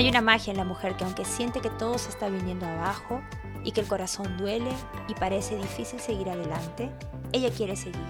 Hay 0.00 0.08
una 0.08 0.22
magia 0.22 0.50
en 0.50 0.56
la 0.56 0.64
mujer 0.64 0.96
que 0.96 1.04
aunque 1.04 1.26
siente 1.26 1.60
que 1.60 1.68
todo 1.68 1.98
se 1.98 2.08
está 2.08 2.30
viniendo 2.30 2.64
abajo 2.64 3.20
y 3.64 3.72
que 3.72 3.82
el 3.82 3.86
corazón 3.86 4.38
duele 4.38 4.70
y 5.08 5.12
parece 5.12 5.58
difícil 5.58 6.00
seguir 6.00 6.30
adelante, 6.30 6.88
ella 7.32 7.50
quiere 7.50 7.76
seguir, 7.76 8.00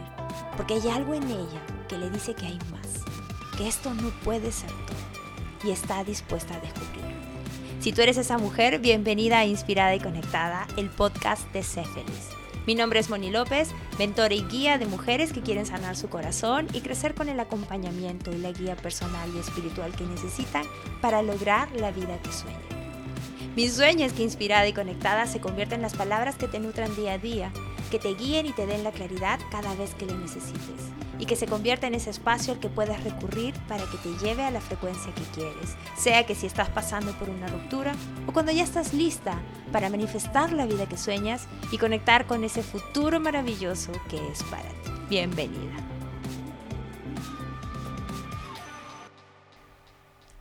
porque 0.56 0.74
hay 0.74 0.88
algo 0.88 1.14
en 1.14 1.24
ella 1.24 1.60
que 1.88 1.98
le 1.98 2.08
dice 2.08 2.34
que 2.34 2.46
hay 2.46 2.60
más, 2.70 3.02
que 3.58 3.66
esto 3.66 3.92
no 3.92 4.10
puede 4.22 4.52
ser 4.52 4.70
todo 4.70 5.68
y 5.68 5.72
está 5.72 6.04
dispuesta 6.04 6.54
a 6.54 6.60
descubrirlo. 6.60 7.10
Si 7.80 7.92
tú 7.92 8.02
eres 8.02 8.18
esa 8.18 8.38
mujer, 8.38 8.78
bienvenida 8.78 9.40
a 9.40 9.46
Inspirada 9.46 9.92
y 9.92 9.98
Conectada, 9.98 10.68
el 10.76 10.90
podcast 10.90 11.52
de 11.52 11.64
Sé 11.64 11.82
Feliz. 11.86 12.28
Mi 12.68 12.76
nombre 12.76 13.00
es 13.00 13.10
Moni 13.10 13.32
López, 13.32 13.70
mentora 14.00 14.32
y 14.32 14.44
guía 14.44 14.78
de 14.78 14.86
mujeres 14.86 15.30
que 15.30 15.42
quieren 15.42 15.66
sanar 15.66 15.94
su 15.94 16.08
corazón 16.08 16.66
y 16.72 16.80
crecer 16.80 17.14
con 17.14 17.28
el 17.28 17.38
acompañamiento 17.38 18.32
y 18.32 18.38
la 18.38 18.50
guía 18.50 18.74
personal 18.74 19.28
y 19.36 19.38
espiritual 19.38 19.94
que 19.94 20.04
necesitan 20.04 20.64
para 21.02 21.20
lograr 21.20 21.70
la 21.72 21.90
vida 21.90 22.18
que 22.22 22.32
sueñan. 22.32 22.62
Mi 23.56 23.68
sueño 23.68 24.06
es 24.06 24.14
que 24.14 24.22
inspirada 24.22 24.66
y 24.66 24.72
conectada 24.72 25.26
se 25.26 25.42
convierta 25.42 25.74
en 25.74 25.82
las 25.82 25.92
palabras 25.92 26.36
que 26.36 26.48
te 26.48 26.60
nutran 26.60 26.96
día 26.96 27.12
a 27.12 27.18
día, 27.18 27.52
que 27.90 27.98
te 27.98 28.14
guíen 28.14 28.46
y 28.46 28.52
te 28.52 28.64
den 28.64 28.84
la 28.84 28.90
claridad 28.90 29.38
cada 29.50 29.74
vez 29.74 29.94
que 29.94 30.06
lo 30.06 30.16
necesites 30.16 30.99
y 31.20 31.26
que 31.26 31.36
se 31.36 31.46
convierta 31.46 31.86
en 31.86 31.94
ese 31.94 32.10
espacio 32.10 32.54
al 32.54 32.60
que 32.60 32.70
puedas 32.70 33.04
recurrir 33.04 33.54
para 33.68 33.84
que 33.84 33.98
te 33.98 34.16
lleve 34.24 34.42
a 34.42 34.50
la 34.50 34.60
frecuencia 34.60 35.14
que 35.14 35.22
quieres, 35.34 35.76
sea 35.96 36.24
que 36.24 36.34
si 36.34 36.46
estás 36.46 36.70
pasando 36.70 37.12
por 37.12 37.28
una 37.28 37.46
ruptura 37.46 37.94
o 38.26 38.32
cuando 38.32 38.52
ya 38.52 38.64
estás 38.64 38.94
lista 38.94 39.38
para 39.70 39.90
manifestar 39.90 40.52
la 40.52 40.66
vida 40.66 40.88
que 40.88 40.96
sueñas 40.96 41.46
y 41.70 41.78
conectar 41.78 42.26
con 42.26 42.42
ese 42.42 42.62
futuro 42.62 43.20
maravilloso 43.20 43.92
que 44.08 44.16
es 44.28 44.42
para 44.44 44.68
ti. 44.68 44.90
Bienvenida. 45.10 45.76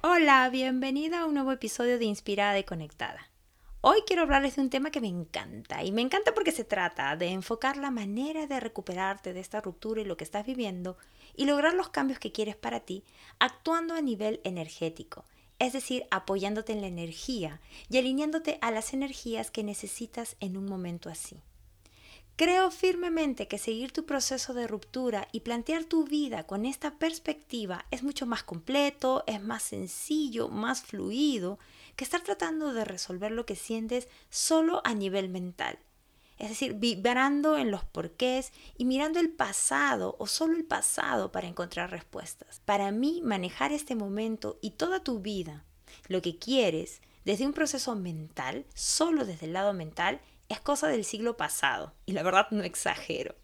Hola, 0.02 0.50
bienvenida 0.50 1.22
a 1.22 1.26
un 1.26 1.34
nuevo 1.34 1.52
episodio 1.52 2.00
de 2.00 2.06
Inspirada 2.06 2.58
y 2.58 2.64
Conectada. 2.64 3.29
Hoy 3.82 4.02
quiero 4.06 4.24
hablarles 4.24 4.58
de 4.58 4.62
un 4.62 4.70
tema 4.70 4.92
que 4.92 5.00
me 5.00 5.08
encanta 5.08 5.86
y 5.86 5.94
me 5.94 6.02
encanta 6.02 6.34
porque 6.34 6.52
se 6.52 6.66
trata 6.66 7.16
de 7.16 7.28
enfocar 7.28 7.78
la 7.78 7.92
manera 7.92 8.46
de 8.46 8.60
recuperarte 8.60 9.32
de 9.32 9.40
esta 9.40 9.62
ruptura 9.62 10.02
y 10.02 10.06
lo 10.06 10.18
que 10.18 10.26
estás 10.26 10.46
viviendo 10.46 10.98
y 11.34 11.46
lograr 11.46 11.74
los 11.76 11.88
cambios 11.88 12.20
que 12.20 12.34
quieres 12.34 12.58
para 12.58 12.82
ti 12.82 13.06
actuando 13.40 13.94
a 13.94 14.02
nivel 14.02 14.42
energético, 14.44 15.24
es 15.60 15.72
decir, 15.72 16.06
apoyándote 16.12 16.74
en 16.74 16.82
la 16.82 16.88
energía 16.88 17.62
y 17.90 17.98
alineándote 17.98 18.60
a 18.62 18.72
las 18.72 18.94
energías 18.94 19.50
que 19.50 19.64
necesitas 19.64 20.36
en 20.42 20.58
un 20.58 20.66
momento 20.66 21.08
así. 21.08 21.38
Creo 22.36 22.72
firmemente 22.72 23.48
que 23.48 23.58
seguir 23.58 23.94
tu 23.94 24.06
proceso 24.06 24.54
de 24.54 24.68
ruptura 24.68 25.30
y 25.32 25.40
plantear 25.40 25.86
tu 25.86 26.04
vida 26.04 26.46
con 26.46 26.66
esta 26.66 26.96
perspectiva 26.96 27.86
es 27.92 28.04
mucho 28.04 28.26
más 28.26 28.44
completo, 28.44 29.24
es 29.26 29.42
más 29.42 29.64
sencillo, 29.64 30.50
más 30.50 30.82
fluido 30.82 31.60
que 32.00 32.06
estar 32.06 32.22
tratando 32.22 32.72
de 32.72 32.86
resolver 32.86 33.30
lo 33.30 33.46
que 33.46 33.58
sientes 33.58 34.08
solo 34.30 34.82
a 34.86 34.94
nivel 34.94 35.28
mental. 35.28 35.80
Es 36.38 36.48
decir, 36.48 36.76
vibrando 36.76 37.58
en 37.58 37.72
los 37.72 37.84
porqués 37.84 38.54
y 38.78 38.86
mirando 38.86 39.20
el 39.20 39.30
pasado 39.30 40.16
o 40.18 40.26
solo 40.26 40.56
el 40.56 40.64
pasado 40.64 41.34
para 41.34 41.50
encontrar 41.50 41.92
respuestas. 41.92 42.62
Para 42.64 42.92
mí, 42.92 43.20
manejar 43.22 43.74
este 43.74 43.96
momento 43.96 44.60
y 44.62 44.72
toda 44.72 45.04
tu 45.04 45.20
vida, 45.20 45.66
lo 46.08 46.22
que 46.22 46.40
quieres, 46.40 47.02
desde 47.26 47.46
un 47.46 47.52
proceso 47.52 47.98
mental, 47.98 48.66
solo 48.74 49.26
desde 49.26 49.48
el 49.48 49.52
lado 49.52 49.74
mental, 49.74 50.22
es 50.48 50.62
cosa 50.62 50.88
del 50.88 51.04
siglo 51.04 51.36
pasado. 51.36 51.92
Y 52.06 52.14
la 52.14 52.24
verdad 52.24 52.48
no 52.52 52.64
exagero. 52.64 53.36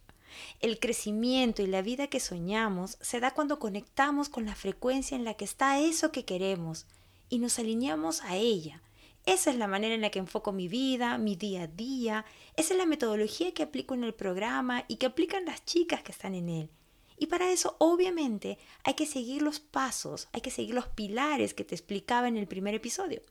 El 0.61 0.79
crecimiento 0.79 1.61
y 1.61 1.67
la 1.67 1.81
vida 1.81 2.07
que 2.07 2.21
soñamos 2.21 2.97
se 3.01 3.19
da 3.19 3.31
cuando 3.31 3.59
conectamos 3.59 4.29
con 4.29 4.45
la 4.45 4.55
frecuencia 4.55 5.17
en 5.17 5.25
la 5.25 5.33
que 5.33 5.43
está 5.43 5.77
eso 5.79 6.13
que 6.13 6.23
queremos, 6.23 6.85
y 7.29 7.39
nos 7.39 7.59
alineamos 7.59 8.21
a 8.21 8.35
ella. 8.35 8.81
Esa 9.25 9.49
es 9.49 9.57
la 9.57 9.67
manera 9.67 9.95
en 9.95 10.01
la 10.01 10.11
que 10.11 10.19
enfoco 10.19 10.51
mi 10.51 10.67
vida, 10.67 11.17
mi 11.17 11.35
día 11.35 11.63
a 11.63 11.67
día. 11.67 12.25
Esa 12.55 12.73
es 12.73 12.77
la 12.77 12.85
metodología 12.85 13.53
que 13.53 13.63
aplico 13.63 13.95
en 13.95 14.03
el 14.03 14.13
programa 14.13 14.85
y 14.87 14.97
que 14.97 15.07
aplican 15.07 15.45
las 15.45 15.65
chicas 15.65 16.03
que 16.03 16.11
están 16.11 16.35
en 16.35 16.49
él. 16.49 16.69
Y 17.17 17.27
para 17.27 17.51
eso, 17.51 17.75
obviamente, 17.79 18.59
hay 18.83 18.93
que 18.93 19.05
seguir 19.05 19.41
los 19.41 19.59
pasos, 19.59 20.27
hay 20.33 20.41
que 20.41 20.51
seguir 20.51 20.75
los 20.75 20.87
pilares 20.87 21.53
que 21.53 21.63
te 21.63 21.73
explicaba 21.73 22.27
en 22.27 22.37
el 22.37 22.47
primer 22.47 22.75
episodio. 22.75 23.21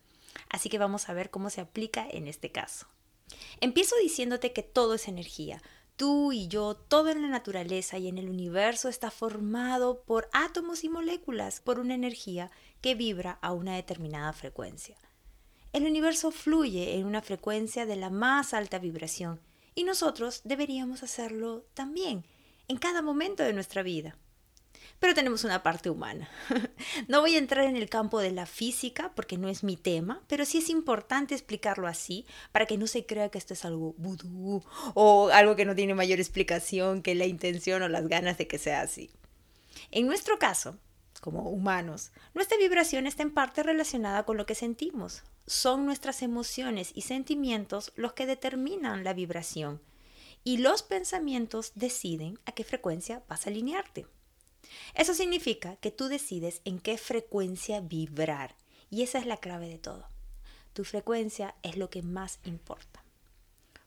Así 0.49 0.69
que 0.69 0.79
vamos 0.79 1.09
a 1.09 1.13
ver 1.13 1.31
cómo 1.31 1.51
se 1.51 1.61
aplica 1.61 2.09
en 2.11 2.27
este 2.27 2.51
caso. 2.51 2.87
Empiezo 3.61 3.95
diciéndote 4.03 4.53
que 4.53 4.63
todo 4.63 4.95
es 4.95 5.07
energía. 5.07 5.63
Tú 5.97 6.33
y 6.33 6.49
yo, 6.49 6.75
todo 6.75 7.11
en 7.11 7.23
la 7.23 7.29
naturaleza 7.29 7.99
y 7.99 8.09
en 8.09 8.19
el 8.19 8.29
universo 8.29 8.89
está 8.89 9.13
formado 9.13 10.03
por 10.03 10.29
átomos 10.33 10.83
y 10.83 10.89
moléculas, 10.89 11.61
por 11.61 11.79
una 11.79 11.95
energía 11.95 12.51
que 12.85 12.95
vibra 12.95 13.39
a 13.41 13.55
una 13.55 13.77
determinada 13.77 14.31
frecuencia. 14.35 14.99
El 15.73 15.87
universo 15.87 16.31
fluye 16.31 16.99
en 16.99 17.07
una 17.07 17.23
frecuencia 17.23 17.87
de 17.87 17.97
la 17.97 18.11
más 18.11 18.53
alta 18.53 18.79
vibración 18.79 19.41
y 19.75 19.85
nosotros 19.85 20.43
deberíamos 20.45 21.03
hacerlo 21.03 21.65
también, 21.73 22.27
en 22.69 22.77
cada 22.77 23.01
momento 23.01 23.43
de 23.43 23.55
nuestra 23.55 23.83
vida. 23.83 24.19
Pero 25.01 25.15
tenemos 25.15 25.45
una 25.45 25.63
parte 25.63 25.89
humana. 25.89 26.29
no 27.09 27.23
voy 27.23 27.37
a 27.37 27.39
entrar 27.39 27.65
en 27.65 27.77
el 27.77 27.89
campo 27.89 28.21
de 28.21 28.33
la 28.33 28.45
física 28.45 29.13
porque 29.17 29.39
no 29.39 29.49
es 29.49 29.65
mi 29.65 29.79
tema, 29.79 30.23
pero 30.27 30.45
sí 30.45 30.59
es 30.59 30.69
importante 30.69 31.35
explicarlo 31.35 31.87
así 31.87 32.27
para 32.53 32.67
que 32.67 32.77
no 32.77 32.87
se 32.87 33.07
crea 33.07 33.31
que 33.31 33.39
esto 33.39 33.55
es 33.55 33.65
algo 33.65 33.95
vudú 33.97 34.63
o 34.93 35.31
algo 35.33 35.57
que 35.57 35.65
no 35.65 35.75
tiene 35.75 35.95
mayor 35.95 36.19
explicación 36.19 37.01
que 37.01 37.15
la 37.15 37.25
intención 37.25 37.81
o 37.81 37.89
las 37.89 38.09
ganas 38.09 38.37
de 38.37 38.47
que 38.47 38.59
sea 38.59 38.83
así. 38.83 39.11
En 39.91 40.07
nuestro 40.07 40.39
caso, 40.39 40.79
como 41.25 41.49
humanos, 41.49 42.13
nuestra 42.35 42.59
vibración 42.59 43.07
está 43.07 43.23
en 43.23 43.33
parte 43.33 43.63
relacionada 43.63 44.25
con 44.25 44.37
lo 44.37 44.45
que 44.45 44.55
sentimos. 44.55 45.23
Son 45.47 45.87
nuestras 45.87 46.21
emociones 46.21 46.93
y 46.95 47.01
sentimientos 47.01 47.95
los 47.97 48.13
que 48.13 48.27
determinan 48.27 49.05
la 49.05 49.15
vibración 49.15 49.81
y 50.45 50.59
los 50.59 50.83
pensamientos 50.83 51.73
deciden 51.75 52.39
a 52.45 52.53
qué 52.53 52.63
frecuencia 52.63 53.23
vas 53.27 53.47
a 53.47 53.49
alinearte. 53.49 54.07
Eso 54.95 55.15
significa 55.15 55.77
que 55.77 55.91
tú 55.91 56.09
decides 56.09 56.61
en 56.67 56.79
qué 56.79 56.99
frecuencia 56.99 57.81
vibrar 57.81 58.55
y 58.91 59.01
esa 59.01 59.19
es 59.19 59.25
la 59.25 59.39
clave 59.39 59.71
de 59.71 59.79
todo. 59.79 60.07
Tu 60.75 60.85
frecuencia 60.85 61.55
es 61.63 61.79
lo 61.79 61.89
que 61.89 62.03
más 62.03 62.39
importa. 62.45 63.03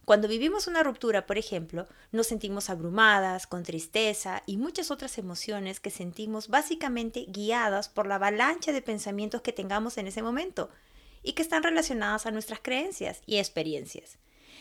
Cuando 0.08 0.26
vivimos 0.26 0.66
una 0.68 0.82
ruptura, 0.82 1.26
por 1.26 1.36
ejemplo, 1.36 1.86
nos 2.12 2.28
sentimos 2.28 2.70
abrumadas, 2.70 3.46
con 3.46 3.62
tristeza 3.62 4.42
y 4.46 4.56
muchas 4.56 4.90
otras 4.90 5.18
emociones 5.18 5.80
que 5.80 5.90
sentimos 5.90 6.48
básicamente 6.48 7.26
guiadas 7.28 7.90
por 7.90 8.06
la 8.06 8.14
avalancha 8.14 8.72
de 8.72 8.80
pensamientos 8.80 9.42
que 9.42 9.52
tengamos 9.52 9.98
en 9.98 10.06
ese 10.06 10.22
momento 10.22 10.70
y 11.22 11.34
que 11.34 11.42
están 11.42 11.62
relacionadas 11.62 12.24
a 12.24 12.30
nuestras 12.30 12.60
creencias 12.60 13.20
y 13.26 13.36
experiencias. 13.36 14.16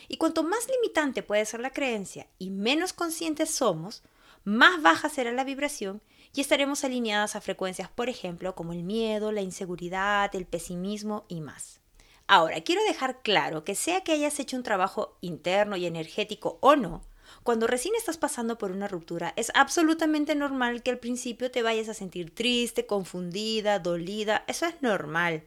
Y 0.09 0.18
cuanto 0.18 0.44
más 0.44 0.68
limitante 0.68 1.24
puede 1.24 1.46
ser 1.46 1.62
la 1.62 1.72
creencia 1.72 2.28
y 2.38 2.50
menos 2.50 2.91
conscientes 2.91 3.50
somos, 3.50 4.03
más 4.44 4.81
baja 4.81 5.07
será 5.07 5.31
la 5.31 5.46
vibración 5.46 6.02
y 6.36 6.41
estaremos 6.41 6.84
alineadas 6.84 7.38
a 7.38 7.41
frecuencias, 7.41 7.88
por 7.90 8.09
ejemplo, 8.09 8.53
como 8.53 8.74
el 8.74 8.84
miedo, 8.84 9.31
la 9.31 9.44
inseguridad, 9.44 10.36
el 10.36 10.46
pesimismo 10.46 11.24
y 11.30 11.40
más. 11.40 11.80
Ahora, 12.27 12.61
quiero 12.61 12.83
dejar 12.83 13.21
claro 13.21 13.63
que 13.63 13.73
sea 13.73 14.01
que 14.01 14.11
hayas 14.11 14.39
hecho 14.39 14.57
un 14.57 14.63
trabajo 14.63 15.17
interno 15.21 15.77
y 15.77 15.85
energético 15.85 16.57
o 16.61 16.75
no, 16.75 17.01
cuando 17.43 17.67
recién 17.67 17.95
estás 17.95 18.17
pasando 18.17 18.57
por 18.57 18.71
una 18.71 18.88
ruptura, 18.88 19.33
es 19.35 19.51
absolutamente 19.55 20.35
normal 20.35 20.83
que 20.83 20.91
al 20.91 20.99
principio 20.99 21.51
te 21.51 21.61
vayas 21.61 21.89
a 21.89 21.93
sentir 21.93 22.33
triste, 22.33 22.85
confundida, 22.85 23.79
dolida, 23.79 24.43
eso 24.47 24.65
es 24.65 24.81
normal. 24.81 25.43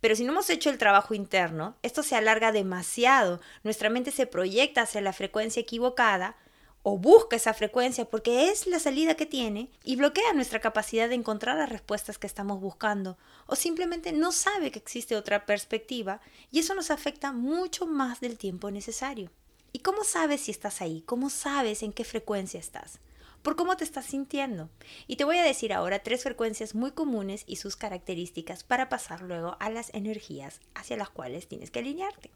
Pero 0.00 0.16
si 0.16 0.24
no 0.24 0.32
hemos 0.32 0.50
hecho 0.50 0.70
el 0.70 0.78
trabajo 0.78 1.14
interno, 1.14 1.76
esto 1.82 2.02
se 2.02 2.16
alarga 2.16 2.52
demasiado, 2.52 3.40
nuestra 3.62 3.90
mente 3.90 4.10
se 4.10 4.26
proyecta 4.26 4.82
hacia 4.82 5.00
la 5.00 5.12
frecuencia 5.12 5.60
equivocada 5.60 6.36
o 6.82 6.98
busca 6.98 7.36
esa 7.36 7.54
frecuencia 7.54 8.04
porque 8.04 8.48
es 8.48 8.66
la 8.66 8.78
salida 8.78 9.14
que 9.14 9.26
tiene 9.26 9.70
y 9.84 9.96
bloquea 9.96 10.32
nuestra 10.32 10.60
capacidad 10.60 11.08
de 11.08 11.14
encontrar 11.14 11.56
las 11.56 11.68
respuestas 11.68 12.18
que 12.18 12.26
estamos 12.26 12.60
buscando 12.60 13.16
o 13.46 13.56
simplemente 13.56 14.12
no 14.12 14.32
sabe 14.32 14.70
que 14.70 14.78
existe 14.78 15.16
otra 15.16 15.46
perspectiva 15.46 16.20
y 16.50 16.58
eso 16.58 16.74
nos 16.74 16.90
afecta 16.90 17.32
mucho 17.32 17.86
más 17.86 18.20
del 18.20 18.38
tiempo 18.38 18.70
necesario. 18.70 19.30
¿Y 19.72 19.78
cómo 19.78 20.04
sabes 20.04 20.42
si 20.42 20.50
estás 20.50 20.82
ahí? 20.82 21.02
¿Cómo 21.06 21.30
sabes 21.30 21.82
en 21.82 21.92
qué 21.92 22.04
frecuencia 22.04 22.60
estás? 22.60 22.98
Por 23.42 23.56
cómo 23.56 23.76
te 23.76 23.84
estás 23.84 24.06
sintiendo. 24.06 24.68
Y 25.06 25.16
te 25.16 25.24
voy 25.24 25.38
a 25.38 25.44
decir 25.44 25.72
ahora 25.72 26.02
tres 26.02 26.22
frecuencias 26.22 26.74
muy 26.74 26.92
comunes 26.92 27.42
y 27.46 27.56
sus 27.56 27.76
características 27.76 28.64
para 28.64 28.88
pasar 28.88 29.22
luego 29.22 29.56
a 29.58 29.70
las 29.70 29.92
energías 29.94 30.60
hacia 30.74 30.96
las 30.96 31.10
cuales 31.10 31.48
tienes 31.48 31.70
que 31.70 31.80
alinearte. 31.80 32.30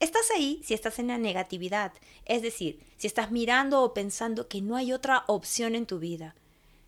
Estás 0.00 0.30
ahí 0.34 0.60
si 0.64 0.74
estás 0.74 0.98
en 0.98 1.08
la 1.08 1.18
negatividad, 1.18 1.92
es 2.24 2.42
decir, 2.42 2.80
si 2.96 3.06
estás 3.06 3.30
mirando 3.30 3.82
o 3.82 3.94
pensando 3.94 4.48
que 4.48 4.60
no 4.60 4.76
hay 4.76 4.92
otra 4.92 5.24
opción 5.26 5.74
en 5.74 5.86
tu 5.86 5.98
vida, 5.98 6.34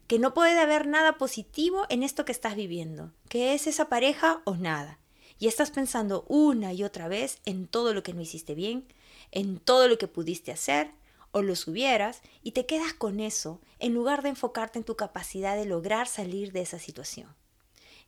que 0.06 0.18
no 0.18 0.34
puede 0.34 0.58
haber 0.58 0.86
nada 0.86 1.18
positivo 1.18 1.84
en 1.88 2.02
esto 2.02 2.24
que 2.24 2.32
estás 2.32 2.56
viviendo, 2.56 3.12
que 3.28 3.54
es 3.54 3.66
esa 3.66 3.88
pareja 3.88 4.42
o 4.44 4.56
nada. 4.56 4.98
Y 5.38 5.48
estás 5.48 5.70
pensando 5.70 6.24
una 6.28 6.72
y 6.72 6.82
otra 6.82 7.08
vez 7.08 7.40
en 7.44 7.66
todo 7.66 7.92
lo 7.92 8.02
que 8.02 8.14
no 8.14 8.22
hiciste 8.22 8.54
bien, 8.54 8.86
en 9.32 9.58
todo 9.58 9.88
lo 9.88 9.98
que 9.98 10.08
pudiste 10.08 10.52
hacer 10.52 10.92
o 11.32 11.42
lo 11.42 11.52
hubieras 11.66 12.22
y 12.42 12.52
te 12.52 12.64
quedas 12.64 12.94
con 12.94 13.20
eso 13.20 13.60
en 13.78 13.92
lugar 13.92 14.22
de 14.22 14.30
enfocarte 14.30 14.78
en 14.78 14.84
tu 14.84 14.96
capacidad 14.96 15.54
de 15.56 15.66
lograr 15.66 16.08
salir 16.08 16.52
de 16.52 16.62
esa 16.62 16.78
situación. 16.78 17.34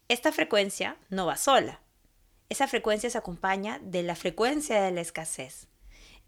Esta 0.08 0.32
frecuencia 0.32 0.96
no 1.10 1.26
va 1.26 1.36
sola, 1.36 1.82
esa 2.49 2.67
frecuencia 2.67 3.11
se 3.11 3.19
acompaña 3.19 3.79
de 3.83 4.03
la 4.03 4.17
frecuencia 4.17 4.83
de 4.83 4.91
la 4.91 5.00
escasez. 5.00 5.67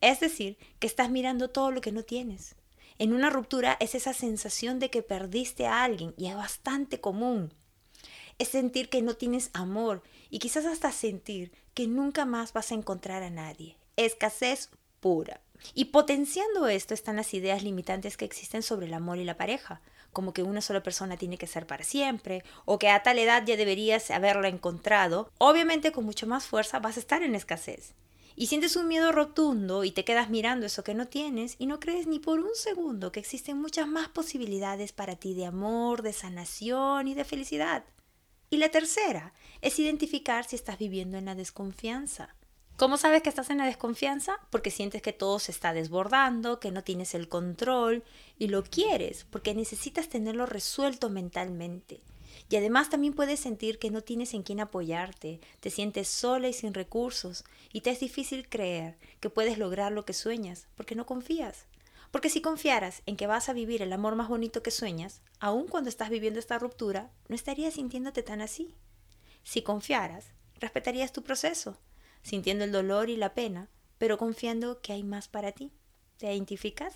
Es 0.00 0.20
decir, 0.20 0.58
que 0.78 0.86
estás 0.86 1.10
mirando 1.10 1.50
todo 1.50 1.70
lo 1.70 1.80
que 1.80 1.92
no 1.92 2.02
tienes. 2.02 2.56
En 2.98 3.12
una 3.14 3.30
ruptura 3.30 3.76
es 3.80 3.94
esa 3.94 4.12
sensación 4.12 4.78
de 4.78 4.90
que 4.90 5.02
perdiste 5.02 5.66
a 5.66 5.82
alguien 5.82 6.14
y 6.16 6.26
es 6.26 6.36
bastante 6.36 7.00
común. 7.00 7.54
Es 8.38 8.48
sentir 8.48 8.88
que 8.88 9.02
no 9.02 9.14
tienes 9.14 9.50
amor 9.52 10.02
y 10.28 10.38
quizás 10.38 10.66
hasta 10.66 10.92
sentir 10.92 11.52
que 11.74 11.86
nunca 11.86 12.24
más 12.24 12.52
vas 12.52 12.72
a 12.72 12.74
encontrar 12.74 13.22
a 13.22 13.30
nadie. 13.30 13.76
Escasez 13.96 14.70
pura. 15.00 15.40
Y 15.74 15.86
potenciando 15.86 16.68
esto 16.68 16.94
están 16.94 17.16
las 17.16 17.34
ideas 17.34 17.62
limitantes 17.62 18.16
que 18.16 18.24
existen 18.24 18.62
sobre 18.62 18.86
el 18.86 18.94
amor 18.94 19.18
y 19.18 19.24
la 19.24 19.36
pareja, 19.36 19.80
como 20.12 20.32
que 20.32 20.42
una 20.42 20.60
sola 20.60 20.82
persona 20.82 21.16
tiene 21.16 21.38
que 21.38 21.46
ser 21.46 21.66
para 21.66 21.84
siempre, 21.84 22.44
o 22.64 22.78
que 22.78 22.88
a 22.88 23.02
tal 23.02 23.18
edad 23.18 23.44
ya 23.46 23.56
deberías 23.56 24.10
haberla 24.10 24.48
encontrado, 24.48 25.30
obviamente 25.38 25.92
con 25.92 26.04
mucho 26.04 26.26
más 26.26 26.46
fuerza 26.46 26.78
vas 26.78 26.96
a 26.96 27.00
estar 27.00 27.22
en 27.22 27.34
escasez. 27.34 27.94
Y 28.36 28.46
sientes 28.46 28.76
un 28.76 28.88
miedo 28.88 29.12
rotundo 29.12 29.84
y 29.84 29.90
te 29.90 30.04
quedas 30.04 30.30
mirando 30.30 30.66
eso 30.66 30.82
que 30.82 30.94
no 30.94 31.08
tienes 31.08 31.56
y 31.58 31.66
no 31.66 31.78
crees 31.78 32.06
ni 32.06 32.18
por 32.18 32.40
un 32.40 32.54
segundo 32.54 33.12
que 33.12 33.20
existen 33.20 33.60
muchas 33.60 33.86
más 33.86 34.08
posibilidades 34.08 34.92
para 34.92 35.16
ti 35.16 35.34
de 35.34 35.46
amor, 35.46 36.02
de 36.02 36.12
sanación 36.12 37.08
y 37.08 37.14
de 37.14 37.24
felicidad. 37.24 37.84
Y 38.48 38.56
la 38.56 38.70
tercera 38.70 39.34
es 39.60 39.78
identificar 39.78 40.44
si 40.44 40.56
estás 40.56 40.78
viviendo 40.78 41.18
en 41.18 41.26
la 41.26 41.34
desconfianza. 41.34 42.34
¿Cómo 42.80 42.96
sabes 42.96 43.22
que 43.22 43.28
estás 43.28 43.50
en 43.50 43.58
la 43.58 43.66
desconfianza? 43.66 44.38
Porque 44.48 44.70
sientes 44.70 45.02
que 45.02 45.12
todo 45.12 45.38
se 45.38 45.52
está 45.52 45.74
desbordando, 45.74 46.60
que 46.60 46.70
no 46.70 46.82
tienes 46.82 47.14
el 47.14 47.28
control 47.28 48.02
y 48.38 48.48
lo 48.48 48.64
quieres 48.64 49.26
porque 49.28 49.54
necesitas 49.54 50.08
tenerlo 50.08 50.46
resuelto 50.46 51.10
mentalmente. 51.10 52.00
Y 52.48 52.56
además 52.56 52.88
también 52.88 53.12
puedes 53.12 53.38
sentir 53.38 53.78
que 53.78 53.90
no 53.90 54.00
tienes 54.00 54.32
en 54.32 54.42
quién 54.42 54.60
apoyarte, 54.60 55.42
te 55.60 55.68
sientes 55.68 56.08
sola 56.08 56.48
y 56.48 56.54
sin 56.54 56.72
recursos 56.72 57.44
y 57.70 57.82
te 57.82 57.90
es 57.90 58.00
difícil 58.00 58.48
creer 58.48 58.96
que 59.20 59.28
puedes 59.28 59.58
lograr 59.58 59.92
lo 59.92 60.06
que 60.06 60.14
sueñas 60.14 60.66
porque 60.74 60.94
no 60.94 61.04
confías. 61.04 61.66
Porque 62.10 62.30
si 62.30 62.40
confiaras 62.40 63.02
en 63.04 63.18
que 63.18 63.26
vas 63.26 63.50
a 63.50 63.52
vivir 63.52 63.82
el 63.82 63.92
amor 63.92 64.14
más 64.14 64.30
bonito 64.30 64.62
que 64.62 64.70
sueñas, 64.70 65.20
aun 65.38 65.68
cuando 65.68 65.90
estás 65.90 66.08
viviendo 66.08 66.40
esta 66.40 66.58
ruptura, 66.58 67.10
no 67.28 67.34
estarías 67.34 67.74
sintiéndote 67.74 68.22
tan 68.22 68.40
así. 68.40 68.74
Si 69.44 69.60
confiaras, 69.60 70.32
respetarías 70.58 71.12
tu 71.12 71.22
proceso 71.22 71.76
sintiendo 72.22 72.64
el 72.64 72.72
dolor 72.72 73.10
y 73.10 73.16
la 73.16 73.34
pena, 73.34 73.68
pero 73.98 74.18
confiando 74.18 74.80
que 74.80 74.92
hay 74.92 75.02
más 75.02 75.28
para 75.28 75.52
ti. 75.52 75.72
¿Te 76.16 76.32
identificas? 76.32 76.94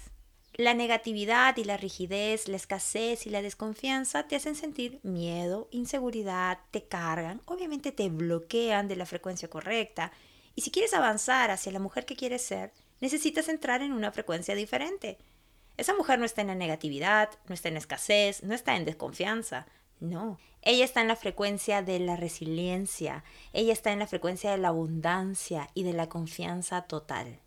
La 0.54 0.72
negatividad 0.72 1.56
y 1.56 1.64
la 1.64 1.76
rigidez, 1.76 2.46
la 2.46 2.56
escasez 2.56 3.26
y 3.26 3.30
la 3.30 3.42
desconfianza 3.42 4.28
te 4.28 4.36
hacen 4.36 4.54
sentir 4.54 5.00
miedo, 5.02 5.68
inseguridad, 5.72 6.60
te 6.70 6.86
cargan, 6.86 7.42
obviamente 7.46 7.90
te 7.90 8.08
bloquean 8.08 8.86
de 8.86 8.94
la 8.94 9.04
frecuencia 9.04 9.50
correcta. 9.50 10.12
Y 10.54 10.62
si 10.62 10.70
quieres 10.70 10.94
avanzar 10.94 11.50
hacia 11.50 11.72
la 11.72 11.80
mujer 11.80 12.06
que 12.06 12.14
quieres 12.14 12.42
ser, 12.42 12.72
necesitas 13.00 13.48
entrar 13.48 13.82
en 13.82 13.92
una 13.92 14.12
frecuencia 14.12 14.54
diferente. 14.54 15.18
Esa 15.76 15.94
mujer 15.94 16.20
no 16.20 16.24
está 16.24 16.42
en 16.42 16.46
la 16.46 16.54
negatividad, 16.54 17.30
no 17.48 17.54
está 17.54 17.68
en 17.68 17.76
escasez, 17.76 18.44
no 18.44 18.54
está 18.54 18.76
en 18.76 18.84
desconfianza, 18.84 19.66
no, 20.00 20.38
ella 20.62 20.84
está 20.84 21.00
en 21.00 21.08
la 21.08 21.16
frecuencia 21.16 21.82
de 21.82 21.98
la 21.98 22.16
resiliencia, 22.16 23.24
ella 23.52 23.72
está 23.72 23.92
en 23.92 23.98
la 23.98 24.06
frecuencia 24.06 24.50
de 24.50 24.58
la 24.58 24.68
abundancia 24.68 25.68
y 25.74 25.82
de 25.82 25.92
la 25.92 26.08
confianza 26.08 26.82
total. 26.82 27.40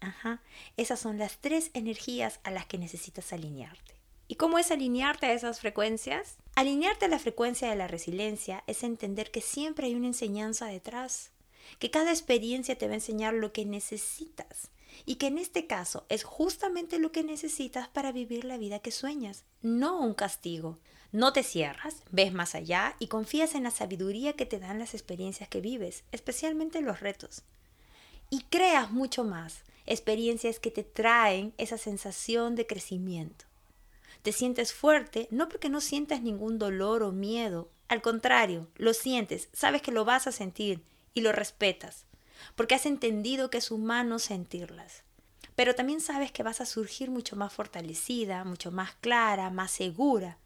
Ajá, 0.00 0.42
esas 0.76 1.00
son 1.00 1.18
las 1.18 1.38
tres 1.38 1.70
energías 1.72 2.40
a 2.44 2.50
las 2.50 2.66
que 2.66 2.78
necesitas 2.78 3.32
alinearte. 3.32 3.94
¿Y 4.26 4.36
cómo 4.36 4.58
es 4.58 4.70
alinearte 4.70 5.26
a 5.26 5.32
esas 5.32 5.60
frecuencias? 5.60 6.36
Alinearte 6.54 7.06
a 7.06 7.08
la 7.08 7.18
frecuencia 7.18 7.68
de 7.68 7.76
la 7.76 7.88
resiliencia 7.88 8.64
es 8.66 8.82
entender 8.82 9.30
que 9.30 9.40
siempre 9.40 9.86
hay 9.86 9.94
una 9.94 10.06
enseñanza 10.06 10.66
detrás, 10.66 11.30
que 11.78 11.90
cada 11.90 12.10
experiencia 12.10 12.76
te 12.76 12.86
va 12.86 12.92
a 12.92 12.96
enseñar 12.96 13.34
lo 13.34 13.52
que 13.52 13.64
necesitas 13.64 14.70
y 15.06 15.16
que 15.16 15.26
en 15.26 15.38
este 15.38 15.66
caso 15.66 16.06
es 16.08 16.24
justamente 16.24 16.98
lo 16.98 17.12
que 17.12 17.24
necesitas 17.24 17.88
para 17.88 18.12
vivir 18.12 18.44
la 18.44 18.56
vida 18.56 18.78
que 18.78 18.90
sueñas, 18.90 19.44
no 19.62 20.00
un 20.00 20.14
castigo. 20.14 20.78
No 21.14 21.32
te 21.32 21.44
cierras, 21.44 22.02
ves 22.10 22.32
más 22.32 22.56
allá 22.56 22.96
y 22.98 23.06
confías 23.06 23.54
en 23.54 23.62
la 23.62 23.70
sabiduría 23.70 24.32
que 24.32 24.46
te 24.46 24.58
dan 24.58 24.80
las 24.80 24.94
experiencias 24.94 25.48
que 25.48 25.60
vives, 25.60 26.02
especialmente 26.10 26.80
los 26.80 26.98
retos. 26.98 27.44
Y 28.30 28.40
creas 28.50 28.90
mucho 28.90 29.22
más, 29.22 29.62
experiencias 29.86 30.58
que 30.58 30.72
te 30.72 30.82
traen 30.82 31.54
esa 31.56 31.78
sensación 31.78 32.56
de 32.56 32.66
crecimiento. 32.66 33.44
Te 34.22 34.32
sientes 34.32 34.72
fuerte 34.72 35.28
no 35.30 35.48
porque 35.48 35.68
no 35.68 35.80
sientas 35.80 36.20
ningún 36.20 36.58
dolor 36.58 37.04
o 37.04 37.12
miedo, 37.12 37.70
al 37.86 38.02
contrario, 38.02 38.66
lo 38.74 38.92
sientes, 38.92 39.50
sabes 39.52 39.82
que 39.82 39.92
lo 39.92 40.04
vas 40.04 40.26
a 40.26 40.32
sentir 40.32 40.82
y 41.14 41.20
lo 41.20 41.30
respetas, 41.30 42.06
porque 42.56 42.74
has 42.74 42.86
entendido 42.86 43.50
que 43.50 43.58
es 43.58 43.70
humano 43.70 44.18
sentirlas. 44.18 45.04
Pero 45.54 45.76
también 45.76 46.00
sabes 46.00 46.32
que 46.32 46.42
vas 46.42 46.60
a 46.60 46.66
surgir 46.66 47.08
mucho 47.08 47.36
más 47.36 47.52
fortalecida, 47.52 48.42
mucho 48.42 48.72
más 48.72 48.96
clara, 48.96 49.50
más 49.50 49.70
segura, 49.70 50.38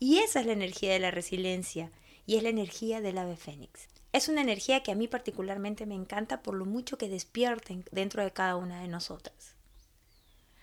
y 0.00 0.18
esa 0.18 0.40
es 0.40 0.46
la 0.46 0.52
energía 0.52 0.94
de 0.94 0.98
la 0.98 1.10
resiliencia 1.10 1.92
y 2.26 2.36
es 2.36 2.42
la 2.42 2.48
energía 2.48 3.00
del 3.00 3.18
ave 3.18 3.36
fénix. 3.36 3.88
Es 4.12 4.28
una 4.28 4.40
energía 4.40 4.82
que 4.82 4.90
a 4.90 4.94
mí 4.96 5.06
particularmente 5.06 5.86
me 5.86 5.94
encanta 5.94 6.42
por 6.42 6.54
lo 6.54 6.64
mucho 6.64 6.98
que 6.98 7.08
despierten 7.08 7.84
dentro 7.92 8.24
de 8.24 8.32
cada 8.32 8.56
una 8.56 8.80
de 8.80 8.88
nosotras. 8.88 9.54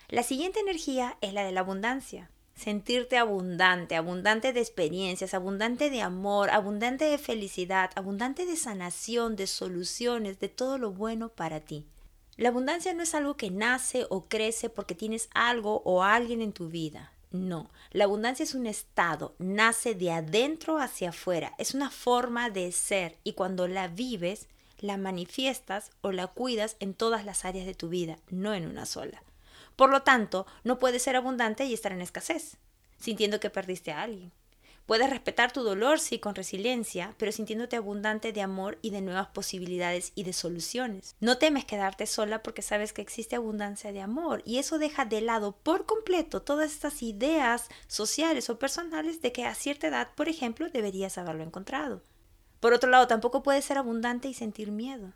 La 0.08 0.22
siguiente 0.22 0.60
energía 0.60 1.16
es 1.20 1.32
la 1.32 1.44
de 1.44 1.52
la 1.52 1.60
abundancia. 1.60 2.30
Sentirte 2.56 3.16
abundante, 3.16 3.94
abundante 3.94 4.52
de 4.52 4.60
experiencias, 4.60 5.32
abundante 5.32 5.88
de 5.88 6.02
amor, 6.02 6.50
abundante 6.50 7.04
de 7.04 7.16
felicidad, 7.16 7.92
abundante 7.94 8.44
de 8.44 8.56
sanación, 8.56 9.36
de 9.36 9.46
soluciones, 9.46 10.40
de 10.40 10.48
todo 10.48 10.76
lo 10.76 10.90
bueno 10.90 11.28
para 11.28 11.60
ti. 11.60 11.86
La 12.36 12.48
abundancia 12.48 12.92
no 12.92 13.04
es 13.04 13.14
algo 13.14 13.36
que 13.36 13.50
nace 13.50 14.06
o 14.10 14.26
crece 14.26 14.68
porque 14.68 14.96
tienes 14.96 15.28
algo 15.32 15.82
o 15.84 16.02
alguien 16.02 16.42
en 16.42 16.52
tu 16.52 16.68
vida. 16.68 17.12
No, 17.30 17.70
la 17.90 18.04
abundancia 18.04 18.42
es 18.42 18.54
un 18.54 18.66
estado, 18.66 19.34
nace 19.38 19.94
de 19.94 20.10
adentro 20.10 20.78
hacia 20.78 21.10
afuera, 21.10 21.54
es 21.58 21.74
una 21.74 21.90
forma 21.90 22.48
de 22.48 22.72
ser 22.72 23.16
y 23.22 23.34
cuando 23.34 23.68
la 23.68 23.88
vives, 23.88 24.48
la 24.78 24.96
manifiestas 24.96 25.90
o 26.00 26.10
la 26.10 26.28
cuidas 26.28 26.76
en 26.80 26.94
todas 26.94 27.26
las 27.26 27.44
áreas 27.44 27.66
de 27.66 27.74
tu 27.74 27.90
vida, 27.90 28.18
no 28.30 28.54
en 28.54 28.66
una 28.66 28.86
sola. 28.86 29.22
Por 29.76 29.90
lo 29.90 30.02
tanto, 30.02 30.46
no 30.64 30.78
puedes 30.78 31.02
ser 31.02 31.16
abundante 31.16 31.66
y 31.66 31.74
estar 31.74 31.92
en 31.92 32.00
escasez, 32.00 32.56
sintiendo 32.98 33.40
que 33.40 33.50
perdiste 33.50 33.92
a 33.92 34.02
alguien. 34.02 34.32
Puedes 34.88 35.10
respetar 35.10 35.52
tu 35.52 35.64
dolor, 35.64 36.00
sí, 36.00 36.18
con 36.18 36.34
resiliencia, 36.34 37.14
pero 37.18 37.30
sintiéndote 37.30 37.76
abundante 37.76 38.32
de 38.32 38.40
amor 38.40 38.78
y 38.80 38.88
de 38.88 39.02
nuevas 39.02 39.26
posibilidades 39.26 40.12
y 40.14 40.22
de 40.22 40.32
soluciones. 40.32 41.14
No 41.20 41.36
temes 41.36 41.66
quedarte 41.66 42.06
sola 42.06 42.42
porque 42.42 42.62
sabes 42.62 42.94
que 42.94 43.02
existe 43.02 43.36
abundancia 43.36 43.92
de 43.92 44.00
amor 44.00 44.40
y 44.46 44.56
eso 44.56 44.78
deja 44.78 45.04
de 45.04 45.20
lado 45.20 45.52
por 45.62 45.84
completo 45.84 46.40
todas 46.40 46.72
estas 46.72 47.02
ideas 47.02 47.68
sociales 47.86 48.48
o 48.48 48.58
personales 48.58 49.20
de 49.20 49.30
que 49.30 49.44
a 49.44 49.54
cierta 49.54 49.88
edad, 49.88 50.08
por 50.14 50.30
ejemplo, 50.30 50.70
deberías 50.70 51.18
haberlo 51.18 51.42
encontrado. 51.42 52.02
Por 52.58 52.72
otro 52.72 52.88
lado, 52.88 53.06
tampoco 53.06 53.42
puedes 53.42 53.66
ser 53.66 53.76
abundante 53.76 54.28
y 54.28 54.32
sentir 54.32 54.72
miedo. 54.72 55.12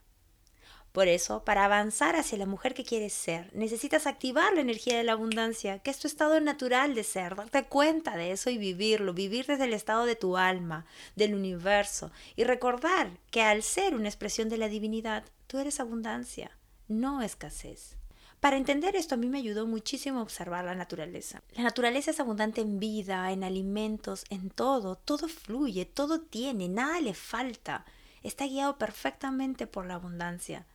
Por 0.92 1.08
eso, 1.08 1.42
para 1.42 1.64
avanzar 1.64 2.16
hacia 2.16 2.36
la 2.36 2.44
mujer 2.44 2.74
que 2.74 2.84
quieres 2.84 3.14
ser, 3.14 3.50
necesitas 3.54 4.06
activar 4.06 4.52
la 4.52 4.60
energía 4.60 4.98
de 4.98 5.04
la 5.04 5.12
abundancia, 5.12 5.78
que 5.78 5.90
es 5.90 5.98
tu 5.98 6.06
estado 6.06 6.38
natural 6.38 6.94
de 6.94 7.02
ser, 7.02 7.34
darte 7.34 7.64
cuenta 7.64 8.14
de 8.18 8.32
eso 8.32 8.50
y 8.50 8.58
vivirlo, 8.58 9.14
vivir 9.14 9.46
desde 9.46 9.64
el 9.64 9.72
estado 9.72 10.04
de 10.04 10.16
tu 10.16 10.36
alma, 10.36 10.84
del 11.16 11.34
universo, 11.34 12.10
y 12.36 12.44
recordar 12.44 13.10
que 13.30 13.40
al 13.40 13.62
ser 13.62 13.94
una 13.94 14.08
expresión 14.08 14.50
de 14.50 14.58
la 14.58 14.68
divinidad, 14.68 15.24
tú 15.46 15.58
eres 15.58 15.80
abundancia, 15.80 16.50
no 16.88 17.22
escasez. 17.22 17.96
Para 18.40 18.58
entender 18.58 18.94
esto 18.94 19.14
a 19.14 19.18
mí 19.18 19.28
me 19.28 19.38
ayudó 19.38 19.66
muchísimo 19.66 20.20
observar 20.20 20.66
la 20.66 20.74
naturaleza. 20.74 21.42
La 21.54 21.62
naturaleza 21.62 22.10
es 22.10 22.20
abundante 22.20 22.60
en 22.60 22.80
vida, 22.80 23.32
en 23.32 23.44
alimentos, 23.44 24.24
en 24.28 24.50
todo, 24.50 24.96
todo 24.96 25.28
fluye, 25.28 25.86
todo 25.86 26.20
tiene, 26.20 26.68
nada 26.68 27.00
le 27.00 27.14
falta. 27.14 27.86
Está 28.22 28.44
guiado 28.46 28.76
perfectamente 28.76 29.66
por 29.66 29.86
la 29.86 29.94
abundancia. 29.94 30.66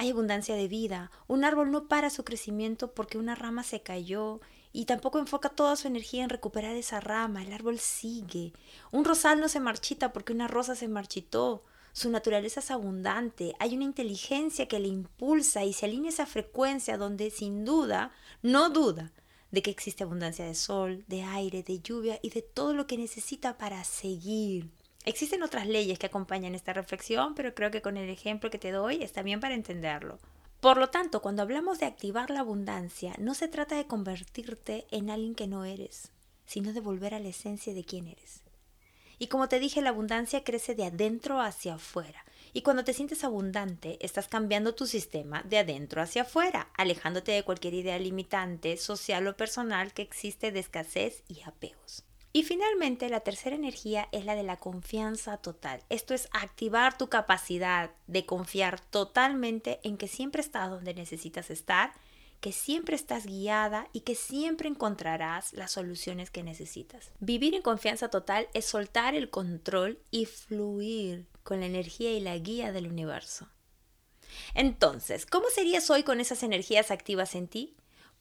Hay 0.00 0.10
abundancia 0.10 0.54
de 0.54 0.68
vida. 0.68 1.10
Un 1.26 1.44
árbol 1.44 1.72
no 1.72 1.88
para 1.88 2.08
su 2.08 2.22
crecimiento 2.22 2.94
porque 2.94 3.18
una 3.18 3.34
rama 3.34 3.64
se 3.64 3.82
cayó 3.82 4.40
y 4.72 4.84
tampoco 4.84 5.18
enfoca 5.18 5.48
toda 5.48 5.74
su 5.74 5.88
energía 5.88 6.22
en 6.22 6.30
recuperar 6.30 6.76
esa 6.76 7.00
rama. 7.00 7.42
El 7.42 7.52
árbol 7.52 7.80
sigue. 7.80 8.52
Un 8.92 9.04
rosal 9.04 9.40
no 9.40 9.48
se 9.48 9.58
marchita 9.58 10.12
porque 10.12 10.32
una 10.32 10.46
rosa 10.46 10.76
se 10.76 10.86
marchitó. 10.86 11.64
Su 11.92 12.10
naturaleza 12.10 12.60
es 12.60 12.70
abundante. 12.70 13.56
Hay 13.58 13.74
una 13.74 13.82
inteligencia 13.82 14.68
que 14.68 14.78
le 14.78 14.86
impulsa 14.86 15.64
y 15.64 15.72
se 15.72 15.86
alinea 15.86 16.10
esa 16.10 16.26
frecuencia 16.26 16.96
donde 16.96 17.32
sin 17.32 17.64
duda, 17.64 18.12
no 18.40 18.70
duda, 18.70 19.10
de 19.50 19.62
que 19.62 19.72
existe 19.72 20.04
abundancia 20.04 20.44
de 20.44 20.54
sol, 20.54 21.04
de 21.08 21.24
aire, 21.24 21.64
de 21.64 21.80
lluvia 21.80 22.20
y 22.22 22.30
de 22.30 22.42
todo 22.42 22.72
lo 22.72 22.86
que 22.86 22.98
necesita 22.98 23.58
para 23.58 23.82
seguir. 23.82 24.70
Existen 25.08 25.42
otras 25.42 25.66
leyes 25.66 25.98
que 25.98 26.04
acompañan 26.04 26.54
esta 26.54 26.74
reflexión, 26.74 27.34
pero 27.34 27.54
creo 27.54 27.70
que 27.70 27.80
con 27.80 27.96
el 27.96 28.10
ejemplo 28.10 28.50
que 28.50 28.58
te 28.58 28.72
doy 28.72 29.02
está 29.02 29.22
bien 29.22 29.40
para 29.40 29.54
entenderlo. 29.54 30.18
Por 30.60 30.76
lo 30.76 30.90
tanto, 30.90 31.22
cuando 31.22 31.40
hablamos 31.40 31.78
de 31.78 31.86
activar 31.86 32.28
la 32.28 32.40
abundancia, 32.40 33.14
no 33.18 33.32
se 33.32 33.48
trata 33.48 33.74
de 33.74 33.86
convertirte 33.86 34.86
en 34.90 35.08
alguien 35.08 35.34
que 35.34 35.46
no 35.46 35.64
eres, 35.64 36.12
sino 36.44 36.74
de 36.74 36.82
volver 36.82 37.14
a 37.14 37.20
la 37.20 37.28
esencia 37.30 37.72
de 37.72 37.84
quién 37.84 38.06
eres. 38.06 38.42
Y 39.18 39.28
como 39.28 39.48
te 39.48 39.60
dije, 39.60 39.80
la 39.80 39.88
abundancia 39.88 40.44
crece 40.44 40.74
de 40.74 40.84
adentro 40.84 41.40
hacia 41.40 41.76
afuera. 41.76 42.22
Y 42.52 42.60
cuando 42.60 42.84
te 42.84 42.92
sientes 42.92 43.24
abundante, 43.24 43.96
estás 44.04 44.28
cambiando 44.28 44.74
tu 44.74 44.86
sistema 44.86 45.42
de 45.42 45.56
adentro 45.56 46.02
hacia 46.02 46.20
afuera, 46.20 46.68
alejándote 46.76 47.32
de 47.32 47.44
cualquier 47.44 47.72
idea 47.72 47.98
limitante 47.98 48.76
social 48.76 49.26
o 49.26 49.38
personal 49.38 49.94
que 49.94 50.02
existe 50.02 50.52
de 50.52 50.60
escasez 50.60 51.22
y 51.28 51.40
apegos. 51.46 52.04
Y 52.38 52.44
finalmente, 52.44 53.08
la 53.08 53.18
tercera 53.18 53.56
energía 53.56 54.08
es 54.12 54.24
la 54.24 54.36
de 54.36 54.44
la 54.44 54.58
confianza 54.58 55.38
total. 55.38 55.82
Esto 55.88 56.14
es 56.14 56.28
activar 56.30 56.96
tu 56.96 57.08
capacidad 57.08 57.90
de 58.06 58.26
confiar 58.26 58.78
totalmente 58.78 59.80
en 59.82 59.96
que 59.96 60.06
siempre 60.06 60.40
estás 60.40 60.70
donde 60.70 60.94
necesitas 60.94 61.50
estar, 61.50 61.94
que 62.40 62.52
siempre 62.52 62.94
estás 62.94 63.26
guiada 63.26 63.88
y 63.92 64.02
que 64.02 64.14
siempre 64.14 64.68
encontrarás 64.68 65.52
las 65.52 65.72
soluciones 65.72 66.30
que 66.30 66.44
necesitas. 66.44 67.10
Vivir 67.18 67.56
en 67.56 67.62
confianza 67.62 68.08
total 68.08 68.46
es 68.54 68.66
soltar 68.66 69.16
el 69.16 69.30
control 69.30 69.98
y 70.12 70.26
fluir 70.26 71.26
con 71.42 71.58
la 71.58 71.66
energía 71.66 72.12
y 72.12 72.20
la 72.20 72.38
guía 72.38 72.70
del 72.70 72.86
universo. 72.86 73.48
Entonces, 74.54 75.26
¿cómo 75.26 75.48
serías 75.50 75.90
hoy 75.90 76.04
con 76.04 76.20
esas 76.20 76.44
energías 76.44 76.92
activas 76.92 77.34
en 77.34 77.48
ti? 77.48 77.74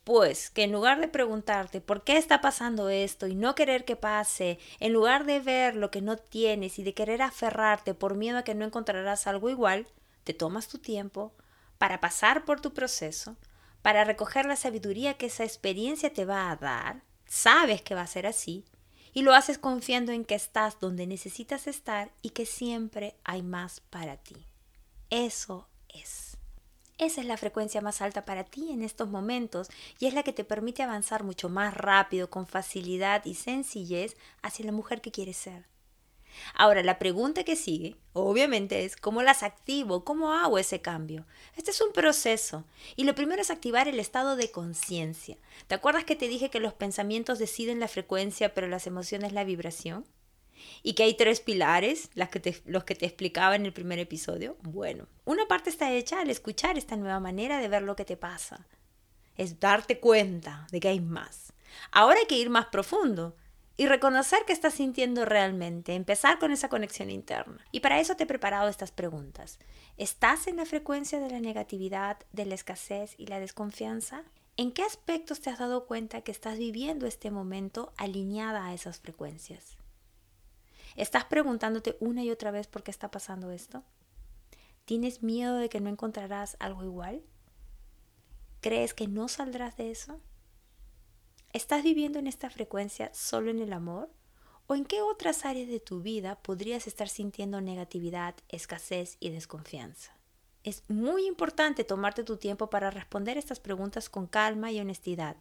Pues 0.07 0.49
que 0.49 0.63
en 0.63 0.71
lugar 0.71 1.01
de 1.01 1.09
preguntarte 1.09 1.81
por 1.81 2.05
qué 2.05 2.15
está 2.15 2.39
pasando 2.39 2.87
esto 2.87 3.27
y 3.27 3.35
no 3.35 3.55
querer 3.55 3.83
que 3.83 3.97
pase, 3.97 4.57
en 4.79 4.93
lugar 4.93 5.25
de 5.25 5.41
ver 5.41 5.75
lo 5.75 5.91
que 5.91 6.01
no 6.01 6.15
tienes 6.15 6.79
y 6.79 6.83
de 6.83 6.93
querer 6.93 7.21
aferrarte 7.21 7.93
por 7.93 8.15
miedo 8.15 8.37
a 8.37 8.43
que 8.43 8.55
no 8.55 8.63
encontrarás 8.63 9.27
algo 9.27 9.49
igual, 9.49 9.85
te 10.23 10.33
tomas 10.33 10.69
tu 10.69 10.77
tiempo 10.77 11.33
para 11.77 11.99
pasar 11.99 12.45
por 12.45 12.61
tu 12.61 12.73
proceso, 12.73 13.35
para 13.81 14.05
recoger 14.05 14.45
la 14.45 14.55
sabiduría 14.55 15.15
que 15.15 15.25
esa 15.25 15.43
experiencia 15.43 16.13
te 16.13 16.23
va 16.23 16.51
a 16.51 16.55
dar, 16.55 17.03
sabes 17.25 17.81
que 17.81 17.93
va 17.93 18.03
a 18.03 18.07
ser 18.07 18.27
así, 18.27 18.63
y 19.11 19.23
lo 19.23 19.33
haces 19.33 19.57
confiando 19.57 20.13
en 20.13 20.23
que 20.23 20.35
estás 20.35 20.79
donde 20.79 21.05
necesitas 21.05 21.67
estar 21.67 22.13
y 22.21 22.29
que 22.29 22.45
siempre 22.45 23.17
hay 23.25 23.43
más 23.43 23.81
para 23.81 24.15
ti. 24.15 24.37
Eso 25.09 25.67
es. 25.89 26.26
Esa 26.97 27.21
es 27.21 27.27
la 27.27 27.37
frecuencia 27.37 27.79
más 27.81 28.01
alta 28.01 28.25
para 28.25 28.43
ti 28.43 28.71
en 28.71 28.81
estos 28.81 29.07
momentos 29.09 29.69
y 29.99 30.07
es 30.07 30.15
la 30.15 30.23
que 30.23 30.33
te 30.33 30.43
permite 30.43 30.81
avanzar 30.81 31.23
mucho 31.23 31.47
más 31.47 31.75
rápido, 31.75 32.29
con 32.29 32.47
facilidad 32.47 33.23
y 33.25 33.35
sencillez 33.35 34.17
hacia 34.41 34.65
la 34.65 34.71
mujer 34.71 35.01
que 35.01 35.11
quieres 35.11 35.37
ser. 35.37 35.65
Ahora, 36.53 36.83
la 36.83 36.99
pregunta 36.99 37.43
que 37.43 37.55
sigue, 37.55 37.95
obviamente, 38.13 38.83
es 38.83 38.95
cómo 38.95 39.21
las 39.21 39.43
activo, 39.43 40.03
cómo 40.03 40.33
hago 40.33 40.57
ese 40.57 40.81
cambio. 40.81 41.25
Este 41.55 41.71
es 41.71 41.81
un 41.81 41.93
proceso 41.93 42.63
y 42.95 43.03
lo 43.03 43.15
primero 43.15 43.41
es 43.41 43.51
activar 43.51 43.87
el 43.87 43.99
estado 43.99 44.35
de 44.35 44.51
conciencia. 44.51 45.37
¿Te 45.67 45.75
acuerdas 45.75 46.03
que 46.03 46.15
te 46.15 46.27
dije 46.27 46.49
que 46.49 46.59
los 46.59 46.73
pensamientos 46.73 47.39
deciden 47.39 47.79
la 47.79 47.87
frecuencia, 47.87 48.53
pero 48.53 48.67
las 48.67 48.87
emociones 48.87 49.33
la 49.33 49.43
vibración? 49.43 50.05
Y 50.83 50.93
que 50.93 51.03
hay 51.03 51.15
tres 51.15 51.39
pilares, 51.39 52.09
las 52.13 52.29
que 52.29 52.61
los 52.65 52.83
que 52.83 52.95
te 52.95 53.05
explicaba 53.05 53.55
en 53.55 53.65
el 53.65 53.73
primer 53.73 53.99
episodio. 53.99 54.57
Bueno, 54.61 55.07
una 55.25 55.47
parte 55.47 55.69
está 55.69 55.91
hecha 55.91 56.21
al 56.21 56.29
escuchar 56.29 56.77
esta 56.77 56.95
nueva 56.95 57.19
manera 57.19 57.59
de 57.59 57.67
ver 57.67 57.83
lo 57.83 57.95
que 57.95 58.05
te 58.05 58.17
pasa. 58.17 58.67
Es 59.35 59.59
darte 59.59 59.99
cuenta 59.99 60.67
de 60.71 60.79
que 60.79 60.87
hay 60.87 60.99
más. 60.99 61.53
Ahora 61.91 62.19
hay 62.19 62.25
que 62.25 62.37
ir 62.37 62.49
más 62.49 62.67
profundo 62.67 63.35
y 63.77 63.85
reconocer 63.85 64.39
que 64.47 64.53
estás 64.53 64.73
sintiendo 64.73 65.23
realmente, 65.23 65.93
empezar 65.93 66.39
con 66.39 66.51
esa 66.51 66.67
conexión 66.67 67.11
interna. 67.11 67.63
Y 67.71 67.81
para 67.81 67.99
eso 67.99 68.15
te 68.15 68.23
he 68.23 68.27
preparado 68.27 68.69
estas 68.69 68.91
preguntas. 68.91 69.59
¿Estás 69.97 70.47
en 70.47 70.57
la 70.57 70.65
frecuencia 70.65 71.19
de 71.19 71.29
la 71.29 71.39
negatividad, 71.39 72.17
de 72.31 72.45
la 72.45 72.55
escasez 72.55 73.13
y 73.17 73.27
la 73.27 73.39
desconfianza? 73.39 74.23
¿En 74.57 74.71
qué 74.71 74.81
aspectos 74.81 75.41
te 75.41 75.51
has 75.51 75.59
dado 75.59 75.85
cuenta 75.85 76.21
que 76.21 76.31
estás 76.31 76.57
viviendo 76.57 77.05
este 77.05 77.29
momento 77.29 77.93
alineada 77.97 78.65
a 78.65 78.73
esas 78.73 78.99
frecuencias? 78.99 79.77
¿Estás 80.97 81.25
preguntándote 81.25 81.95
una 81.99 82.23
y 82.23 82.31
otra 82.31 82.49
vez 82.49 82.65
por 82.65 82.81
qué 82.81 82.89
está 82.89 83.11
pasando 83.11 83.51
esto? 83.51 83.83
¿Tienes 84.83 85.21
miedo 85.21 85.55
de 85.55 85.69
que 85.69 85.79
no 85.79 85.91
encontrarás 85.91 86.57
algo 86.59 86.83
igual? 86.83 87.21
¿Crees 88.61 88.95
que 88.95 89.07
no 89.07 89.27
saldrás 89.27 89.77
de 89.77 89.91
eso? 89.91 90.19
¿Estás 91.53 91.83
viviendo 91.83 92.17
en 92.17 92.25
esta 92.25 92.49
frecuencia 92.49 93.13
solo 93.13 93.51
en 93.51 93.59
el 93.59 93.73
amor? 93.73 94.09
¿O 94.65 94.73
en 94.73 94.85
qué 94.85 95.03
otras 95.03 95.45
áreas 95.45 95.69
de 95.69 95.79
tu 95.79 96.01
vida 96.01 96.41
podrías 96.41 96.87
estar 96.87 97.09
sintiendo 97.09 97.61
negatividad, 97.61 98.33
escasez 98.49 99.17
y 99.19 99.29
desconfianza? 99.29 100.17
Es 100.63 100.83
muy 100.89 101.27
importante 101.27 101.83
tomarte 101.83 102.23
tu 102.23 102.37
tiempo 102.37 102.71
para 102.71 102.89
responder 102.89 103.37
estas 103.37 103.59
preguntas 103.59 104.09
con 104.09 104.25
calma 104.25 104.71
y 104.71 104.79
honestidad. 104.79 105.37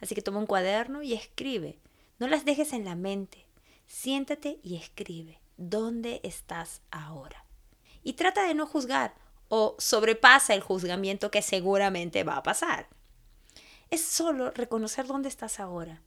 Así 0.00 0.16
que 0.16 0.22
toma 0.22 0.40
un 0.40 0.46
cuaderno 0.46 1.02
y 1.02 1.12
escribe. 1.12 1.78
No 2.18 2.26
las 2.26 2.44
dejes 2.44 2.72
en 2.72 2.84
la 2.84 2.96
mente. 2.96 3.47
Siéntate 3.88 4.60
y 4.62 4.76
escribe. 4.76 5.40
¿Dónde 5.56 6.20
estás 6.22 6.82
ahora? 6.90 7.46
Y 8.04 8.12
trata 8.12 8.46
de 8.46 8.54
no 8.54 8.66
juzgar 8.66 9.14
o 9.48 9.76
sobrepasa 9.78 10.52
el 10.52 10.60
juzgamiento 10.60 11.30
que 11.30 11.40
seguramente 11.40 12.22
va 12.22 12.36
a 12.36 12.42
pasar. 12.42 12.86
Es 13.90 14.02
solo 14.04 14.50
reconocer 14.50 15.06
dónde 15.06 15.30
estás 15.30 15.58
ahora 15.58 16.02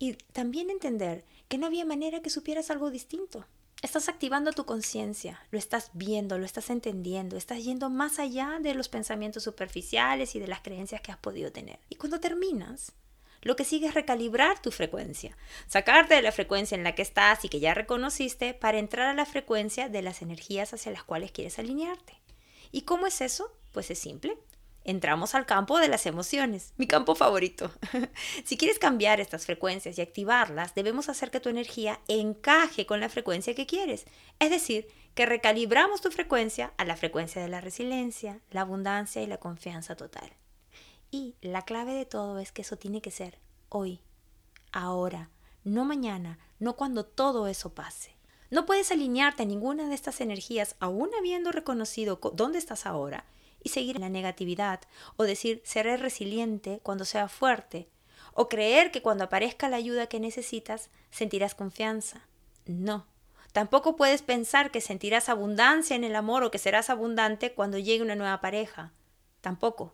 y 0.00 0.14
también 0.32 0.68
entender 0.68 1.24
que 1.48 1.58
no 1.58 1.66
había 1.66 1.84
manera 1.84 2.22
que 2.22 2.28
supieras 2.28 2.72
algo 2.72 2.90
distinto. 2.90 3.46
Estás 3.82 4.08
activando 4.08 4.52
tu 4.52 4.64
conciencia, 4.64 5.46
lo 5.52 5.58
estás 5.58 5.90
viendo, 5.92 6.38
lo 6.38 6.44
estás 6.44 6.70
entendiendo, 6.70 7.36
estás 7.36 7.62
yendo 7.62 7.88
más 7.88 8.18
allá 8.18 8.58
de 8.60 8.74
los 8.74 8.88
pensamientos 8.88 9.44
superficiales 9.44 10.34
y 10.34 10.40
de 10.40 10.48
las 10.48 10.60
creencias 10.60 11.00
que 11.00 11.12
has 11.12 11.18
podido 11.18 11.52
tener. 11.52 11.78
Y 11.88 11.94
cuando 11.94 12.18
terminas, 12.18 12.92
lo 13.42 13.56
que 13.56 13.64
sigue 13.64 13.88
es 13.88 13.94
recalibrar 13.94 14.60
tu 14.60 14.70
frecuencia, 14.70 15.36
sacarte 15.66 16.14
de 16.14 16.22
la 16.22 16.32
frecuencia 16.32 16.76
en 16.76 16.84
la 16.84 16.94
que 16.94 17.02
estás 17.02 17.44
y 17.44 17.48
que 17.48 17.60
ya 17.60 17.74
reconociste 17.74 18.54
para 18.54 18.78
entrar 18.78 19.08
a 19.08 19.14
la 19.14 19.26
frecuencia 19.26 19.88
de 19.88 20.02
las 20.02 20.22
energías 20.22 20.72
hacia 20.72 20.92
las 20.92 21.04
cuales 21.04 21.32
quieres 21.32 21.58
alinearte. 21.58 22.20
¿Y 22.70 22.82
cómo 22.82 23.06
es 23.06 23.20
eso? 23.20 23.52
Pues 23.72 23.90
es 23.90 23.98
simple 23.98 24.36
entramos 24.84 25.34
al 25.34 25.46
campo 25.46 25.78
de 25.78 25.88
las 25.88 26.06
emociones, 26.06 26.72
mi 26.76 26.86
campo 26.86 27.14
favorito. 27.14 27.70
si 28.44 28.56
quieres 28.56 28.78
cambiar 28.78 29.20
estas 29.20 29.46
frecuencias 29.46 29.98
y 29.98 30.02
activarlas, 30.02 30.74
debemos 30.74 31.08
hacer 31.08 31.30
que 31.30 31.40
tu 31.40 31.48
energía 31.48 32.00
encaje 32.08 32.86
con 32.86 33.00
la 33.00 33.08
frecuencia 33.08 33.54
que 33.54 33.66
quieres. 33.66 34.06
Es 34.38 34.50
decir, 34.50 34.88
que 35.14 35.26
recalibramos 35.26 36.00
tu 36.00 36.10
frecuencia 36.10 36.72
a 36.78 36.84
la 36.84 36.96
frecuencia 36.96 37.42
de 37.42 37.48
la 37.48 37.60
resiliencia, 37.60 38.40
la 38.50 38.62
abundancia 38.62 39.22
y 39.22 39.26
la 39.26 39.38
confianza 39.38 39.94
total. 39.94 40.32
Y 41.12 41.36
la 41.42 41.62
clave 41.62 41.92
de 41.92 42.06
todo 42.06 42.38
es 42.38 42.52
que 42.52 42.62
eso 42.62 42.78
tiene 42.78 43.02
que 43.02 43.10
ser 43.10 43.38
hoy, 43.68 44.00
ahora, 44.72 45.28
no 45.62 45.84
mañana, 45.84 46.38
no 46.58 46.74
cuando 46.74 47.04
todo 47.04 47.46
eso 47.48 47.74
pase. 47.74 48.16
No 48.50 48.64
puedes 48.64 48.90
alinearte 48.90 49.42
a 49.42 49.46
ninguna 49.46 49.88
de 49.88 49.94
estas 49.94 50.22
energías 50.22 50.74
aún 50.80 51.10
habiendo 51.16 51.52
reconocido 51.52 52.18
dónde 52.32 52.58
estás 52.58 52.86
ahora 52.86 53.26
y 53.62 53.68
seguir 53.68 53.96
en 53.96 54.02
la 54.02 54.08
negatividad, 54.08 54.80
o 55.16 55.24
decir 55.24 55.60
seré 55.64 55.98
resiliente 55.98 56.80
cuando 56.82 57.04
sea 57.04 57.28
fuerte, 57.28 57.88
o 58.32 58.48
creer 58.48 58.90
que 58.90 59.02
cuando 59.02 59.24
aparezca 59.24 59.68
la 59.68 59.76
ayuda 59.76 60.06
que 60.06 60.18
necesitas 60.18 60.88
sentirás 61.10 61.54
confianza. 61.54 62.26
No. 62.64 63.06
Tampoco 63.52 63.96
puedes 63.96 64.22
pensar 64.22 64.70
que 64.70 64.80
sentirás 64.80 65.28
abundancia 65.28 65.94
en 65.94 66.04
el 66.04 66.16
amor 66.16 66.42
o 66.42 66.50
que 66.50 66.58
serás 66.58 66.88
abundante 66.88 67.52
cuando 67.52 67.78
llegue 67.78 68.02
una 68.02 68.16
nueva 68.16 68.40
pareja. 68.40 68.92
Tampoco. 69.42 69.92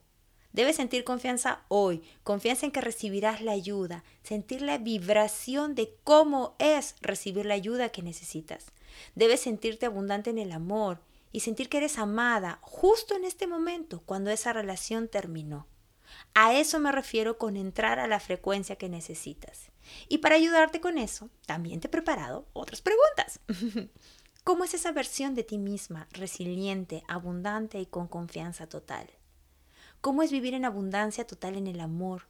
Debes 0.53 0.77
sentir 0.77 1.05
confianza 1.05 1.63
hoy, 1.69 2.03
confianza 2.25 2.67
en 2.67 2.73
que 2.73 2.81
recibirás 2.81 3.41
la 3.43 3.53
ayuda, 3.53 4.05
sentir 4.23 4.63
la 4.63 4.79
vibración 4.79 5.75
de 5.75 5.95
cómo 6.05 6.57
es 6.59 6.95
recibir 7.01 7.47
la 7.47 7.55
ayuda 7.55 7.91
que 7.91 8.03
necesitas. 8.03 8.67
Debes 9.15 9.41
sentirte 9.41 9.87
abundante 9.87 10.31
en 10.31 10.39
el 10.39 10.53
amor, 10.53 11.01
y 11.33 11.41
sentir 11.41 11.69
que 11.69 11.79
eres 11.79 11.99
amada 11.99 12.59
justo 12.63 13.15
en 13.15 13.25
este 13.25 13.47
momento, 13.47 14.03
cuando 14.07 14.31
esa 14.31 14.53
relación 14.53 15.09
terminó. 15.09 15.67
A 16.35 16.55
eso 16.55 16.79
me 16.79 16.93
refiero 16.93 17.39
con 17.39 17.57
entrar 17.57 17.99
a 17.99 18.07
la 18.07 18.21
frecuencia 18.21 18.77
que 18.77 18.89
necesitas. 18.89 19.71
Y 20.09 20.19
para 20.19 20.37
ayudarte 20.37 20.81
con 20.81 20.99
eso, 20.99 21.31
también 21.47 21.81
te 21.81 21.89
he 21.89 21.91
preparado 21.91 22.47
otras 22.53 22.81
preguntas. 22.81 23.41
¿Cómo 24.45 24.65
es 24.65 24.73
esa 24.73 24.93
versión 24.93 25.35
de 25.35 25.45
ti 25.45 25.59
misma, 25.59 26.09
resiliente, 26.13 27.03
abundante 27.09 27.79
y 27.81 27.87
con 27.87 28.09
confianza 28.09 28.67
total? 28.67 29.11
¿Cómo 30.01 30.23
es 30.23 30.31
vivir 30.31 30.55
en 30.55 30.65
abundancia 30.65 31.27
total 31.27 31.57
en 31.57 31.67
el 31.67 31.81
amor? 31.81 32.23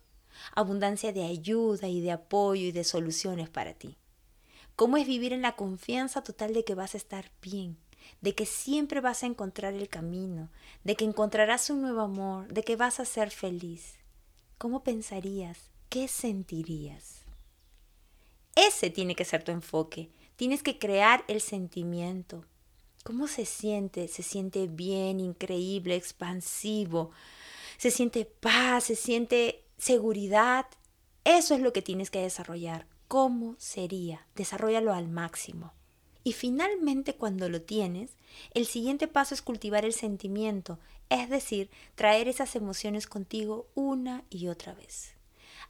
Abundancia 0.55 1.13
de 1.13 1.25
ayuda 1.25 1.89
y 1.89 2.01
de 2.01 2.13
apoyo 2.13 2.67
y 2.67 2.73
de 2.73 2.85
soluciones 2.85 3.51
para 3.51 3.75
ti. 3.75 3.97
¿Cómo 4.75 4.97
es 4.97 5.07
vivir 5.07 5.33
en 5.33 5.43
la 5.43 5.57
confianza 5.57 6.23
total 6.23 6.55
de 6.55 6.65
que 6.65 6.75
vas 6.75 6.95
a 6.95 6.99
estar 6.99 7.31
bien, 7.43 7.77
de 8.21 8.35
que 8.35 8.47
siempre 8.47 9.01
vas 9.01 9.23
a 9.23 9.27
encontrar 9.27 9.75
el 9.75 9.89
camino, 9.89 10.51
de 10.85 10.97
que 10.97 11.05
encontrarás 11.05 11.69
un 11.69 11.83
nuevo 11.83 12.01
amor, 12.01 12.53
de 12.53 12.63
que 12.63 12.77
vas 12.77 13.01
a 13.01 13.05
ser 13.05 13.31
feliz. 13.31 13.97
¿Cómo 14.57 14.83
pensarías? 14.83 15.71
¿Qué 15.89 16.09
sentirías? 16.09 17.25
Ese 18.55 18.91
tiene 18.91 19.15
que 19.15 19.25
ser 19.25 19.45
tu 19.45 19.53
enfoque. 19.53 20.11
Tienes 20.37 20.63
que 20.63 20.79
crear 20.79 21.25
el 21.29 21.41
sentimiento. 21.41 22.45
¿Cómo 23.05 23.27
se 23.27 23.45
siente? 23.45 24.09
Se 24.09 24.23
siente 24.23 24.67
bien, 24.67 25.21
increíble, 25.21 25.97
expansivo. 25.97 27.11
Se 27.79 27.93
siente 27.93 28.25
paz, 28.25 28.85
se 28.85 28.97
siente 28.97 29.65
seguridad. 29.79 30.67
Eso 31.23 31.55
es 31.55 31.61
lo 31.61 31.73
que 31.73 31.81
tienes 31.81 32.11
que 32.11 32.21
desarrollar. 32.21 32.87
¿Cómo 33.07 33.55
sería? 33.59 34.27
Desarrollalo 34.35 34.93
al 34.93 35.09
máximo. 35.09 35.73
Y 36.25 36.33
finalmente 36.33 37.15
cuando 37.15 37.49
lo 37.49 37.63
tienes, 37.63 38.17
el 38.53 38.67
siguiente 38.67 39.07
paso 39.07 39.33
es 39.33 39.43
cultivar 39.43 39.85
el 39.85 39.93
sentimiento, 39.93 40.81
es 41.09 41.31
decir, 41.31 41.71
traer 41.95 42.27
esas 42.27 42.57
emociones 42.57 43.07
contigo 43.07 43.69
una 43.77 44.25
y 44.29 44.49
otra 44.49 44.75
vez. 44.75 45.15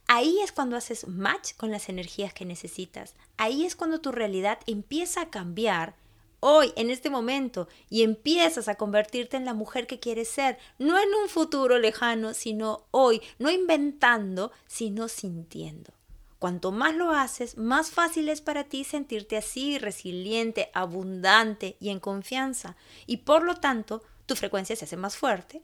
Ahí 0.07 0.39
es 0.41 0.51
cuando 0.51 0.75
haces 0.75 1.07
match 1.07 1.53
con 1.55 1.69
las 1.69 1.89
energías 1.89 2.33
que 2.33 2.43
necesitas. 2.43 3.13
Ahí 3.37 3.65
es 3.65 3.75
cuando 3.75 4.01
tu 4.01 4.11
realidad 4.11 4.57
empieza 4.65 5.21
a 5.21 5.29
cambiar 5.29 5.95
hoy, 6.39 6.73
en 6.75 6.89
este 6.89 7.09
momento, 7.09 7.67
y 7.89 8.03
empiezas 8.03 8.67
a 8.67 8.75
convertirte 8.75 9.37
en 9.37 9.45
la 9.45 9.53
mujer 9.53 9.87
que 9.87 9.99
quieres 9.99 10.29
ser, 10.29 10.57
no 10.77 10.97
en 10.99 11.09
un 11.21 11.29
futuro 11.29 11.79
lejano, 11.79 12.33
sino 12.33 12.85
hoy, 12.91 13.21
no 13.37 13.49
inventando, 13.49 14.51
sino 14.67 15.07
sintiendo. 15.07 15.93
Cuanto 16.39 16.71
más 16.71 16.95
lo 16.95 17.11
haces, 17.11 17.57
más 17.57 17.91
fácil 17.91 18.29
es 18.29 18.39
para 18.39 18.63
ti 18.63 18.85
sentirte 18.85 19.35
así, 19.35 19.77
resiliente, 19.77 20.69
abundante 20.73 21.75
y 21.81 21.89
en 21.89 21.99
confianza. 21.99 22.77
Y 23.05 23.17
por 23.17 23.43
lo 23.43 23.55
tanto, 23.55 24.01
tu 24.25 24.35
frecuencia 24.35 24.77
se 24.77 24.85
hace 24.85 24.95
más 24.95 25.17
fuerte, 25.17 25.61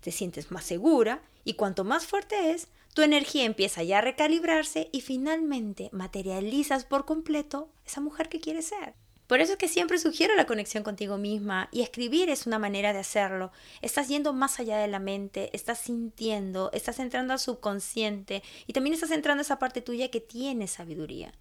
te 0.00 0.10
sientes 0.10 0.50
más 0.50 0.64
segura 0.64 1.22
y 1.44 1.54
cuanto 1.54 1.84
más 1.84 2.06
fuerte 2.06 2.50
es, 2.50 2.68
tu 2.92 3.02
energía 3.02 3.44
empieza 3.44 3.84
ya 3.84 3.98
a 3.98 4.00
recalibrarse 4.00 4.88
y 4.90 5.02
finalmente 5.02 5.90
materializas 5.92 6.84
por 6.84 7.04
completo 7.04 7.68
esa 7.84 8.00
mujer 8.00 8.28
que 8.28 8.40
quieres 8.40 8.66
ser. 8.66 8.94
Por 9.26 9.40
eso 9.40 9.52
es 9.52 9.58
que 9.58 9.68
siempre 9.68 9.98
sugiero 9.98 10.36
la 10.36 10.46
conexión 10.46 10.84
contigo 10.84 11.18
misma 11.18 11.68
y 11.72 11.82
escribir 11.82 12.30
es 12.30 12.46
una 12.46 12.60
manera 12.60 12.92
de 12.92 13.00
hacerlo. 13.00 13.50
Estás 13.82 14.08
yendo 14.08 14.32
más 14.32 14.60
allá 14.60 14.78
de 14.78 14.86
la 14.86 15.00
mente, 15.00 15.50
estás 15.52 15.80
sintiendo, 15.80 16.70
estás 16.72 17.00
entrando 17.00 17.32
al 17.32 17.40
subconsciente 17.40 18.42
y 18.66 18.72
también 18.72 18.94
estás 18.94 19.10
entrando 19.10 19.40
a 19.40 19.42
esa 19.42 19.58
parte 19.58 19.82
tuya 19.82 20.10
que 20.10 20.20
tiene 20.20 20.68
sabiduría. 20.68 21.32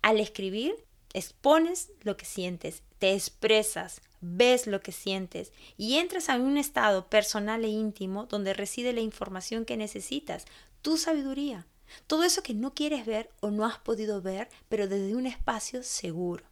Al 0.00 0.20
escribir, 0.20 0.74
expones 1.12 1.92
lo 2.02 2.16
que 2.16 2.24
sientes, 2.24 2.82
te 2.98 3.12
expresas, 3.12 4.00
ves 4.22 4.66
lo 4.66 4.80
que 4.80 4.92
sientes 4.92 5.52
y 5.76 5.98
entras 5.98 6.30
a 6.30 6.36
un 6.36 6.56
estado 6.56 7.08
personal 7.10 7.64
e 7.64 7.68
íntimo 7.68 8.24
donde 8.24 8.54
reside 8.54 8.94
la 8.94 9.00
información 9.00 9.66
que 9.66 9.76
necesitas, 9.76 10.46
tu 10.80 10.96
sabiduría. 10.96 11.66
Todo 12.06 12.24
eso 12.24 12.42
que 12.42 12.54
no 12.54 12.72
quieres 12.72 13.04
ver 13.04 13.28
o 13.40 13.50
no 13.50 13.66
has 13.66 13.78
podido 13.78 14.22
ver, 14.22 14.48
pero 14.70 14.88
desde 14.88 15.14
un 15.14 15.26
espacio 15.26 15.82
seguro. 15.82 16.44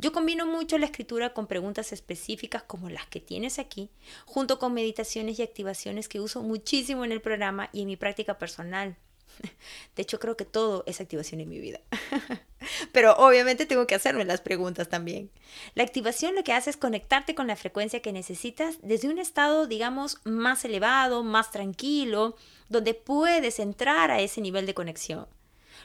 Yo 0.00 0.12
combino 0.12 0.46
mucho 0.46 0.78
la 0.78 0.86
escritura 0.86 1.34
con 1.34 1.46
preguntas 1.46 1.92
específicas 1.92 2.62
como 2.62 2.88
las 2.88 3.06
que 3.08 3.20
tienes 3.20 3.58
aquí, 3.58 3.90
junto 4.24 4.58
con 4.58 4.72
meditaciones 4.72 5.38
y 5.38 5.42
activaciones 5.42 6.08
que 6.08 6.20
uso 6.20 6.42
muchísimo 6.42 7.04
en 7.04 7.12
el 7.12 7.20
programa 7.20 7.68
y 7.74 7.82
en 7.82 7.88
mi 7.88 7.96
práctica 7.98 8.38
personal. 8.38 8.96
De 9.96 10.02
hecho, 10.02 10.18
creo 10.18 10.38
que 10.38 10.46
todo 10.46 10.84
es 10.86 11.02
activación 11.02 11.42
en 11.42 11.50
mi 11.50 11.60
vida. 11.60 11.80
Pero 12.92 13.12
obviamente 13.16 13.66
tengo 13.66 13.86
que 13.86 13.94
hacerme 13.94 14.24
las 14.24 14.40
preguntas 14.40 14.88
también. 14.88 15.30
La 15.74 15.82
activación 15.82 16.34
lo 16.34 16.44
que 16.44 16.54
hace 16.54 16.70
es 16.70 16.78
conectarte 16.78 17.34
con 17.34 17.46
la 17.46 17.56
frecuencia 17.56 18.00
que 18.00 18.14
necesitas 18.14 18.78
desde 18.80 19.10
un 19.10 19.18
estado, 19.18 19.66
digamos, 19.66 20.16
más 20.24 20.64
elevado, 20.64 21.24
más 21.24 21.50
tranquilo, 21.50 22.36
donde 22.70 22.94
puedes 22.94 23.58
entrar 23.58 24.10
a 24.10 24.22
ese 24.22 24.40
nivel 24.40 24.64
de 24.64 24.72
conexión. 24.72 25.26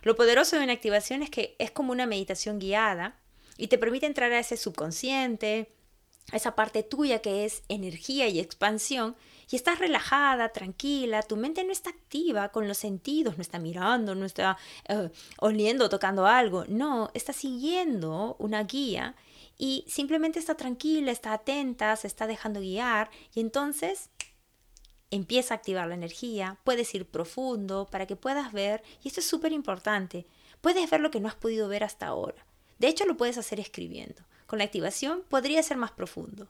Lo 0.04 0.16
poderoso 0.16 0.56
de 0.56 0.64
una 0.64 0.72
activación 0.72 1.22
es 1.22 1.30
que 1.30 1.58
es 1.60 1.72
como 1.72 1.92
una 1.92 2.06
meditación 2.06 2.60
guiada 2.60 3.20
y 3.58 3.68
te 3.68 3.78
permite 3.78 4.06
entrar 4.06 4.32
a 4.32 4.40
ese 4.40 4.58
subconsciente, 4.58 5.72
a 6.32 6.38
esa 6.38 6.56
parte 6.56 6.84
tuya 6.84 7.22
que 7.22 7.46
es 7.46 7.64
energía 7.70 8.28
y 8.28 8.40
expansión, 8.40 9.16
y 9.50 9.56
estás 9.56 9.80
relajada, 9.80 10.50
tranquila, 10.50 11.22
tu 11.22 11.38
mente 11.38 11.64
no 11.64 11.72
está 11.72 11.92
activa 11.92 12.50
con 12.50 12.68
los 12.68 12.78
sentidos, 12.78 13.38
no 13.38 13.42
está 13.42 13.60
mirando, 13.60 14.16
no 14.16 14.26
está 14.26 14.58
uh, 14.90 15.10
oliendo, 15.40 15.88
tocando 15.90 16.26
algo, 16.26 16.66
no, 16.68 17.12
está 17.14 17.32
siguiendo 17.32 18.36
una 18.40 18.64
guía 18.64 19.16
y 19.58 19.86
simplemente 19.88 20.40
está 20.40 20.56
tranquila, 20.56 21.12
está 21.12 21.34
atenta, 21.34 21.96
se 21.96 22.08
está 22.08 22.26
dejando 22.28 22.60
guiar 22.60 23.12
y 23.34 23.40
entonces 23.40 24.10
empieza 25.12 25.54
a 25.54 25.58
activar 25.58 25.88
la 25.88 25.96
energía, 25.96 26.58
puedes 26.64 26.94
ir 26.96 27.08
profundo 27.08 27.88
para 27.90 28.08
que 28.08 28.16
puedas 28.16 28.52
ver, 28.52 28.84
y 29.04 29.08
esto 29.08 29.20
es 29.20 29.28
súper 29.28 29.52
importante, 29.52 30.26
puedes 30.62 30.90
ver 30.90 31.00
lo 31.00 31.12
que 31.12 31.20
no 31.20 31.28
has 31.28 31.36
podido 31.36 31.68
ver 31.68 31.84
hasta 31.84 32.08
ahora. 32.08 32.46
De 32.80 32.88
hecho, 32.88 33.06
lo 33.06 33.18
puedes 33.18 33.38
hacer 33.38 33.60
escribiendo. 33.60 34.24
Con 34.48 34.60
la 34.60 34.66
activación 34.66 35.24
podría 35.30 35.64
ser 35.64 35.78
más 35.78 35.92
profundo. 35.92 36.48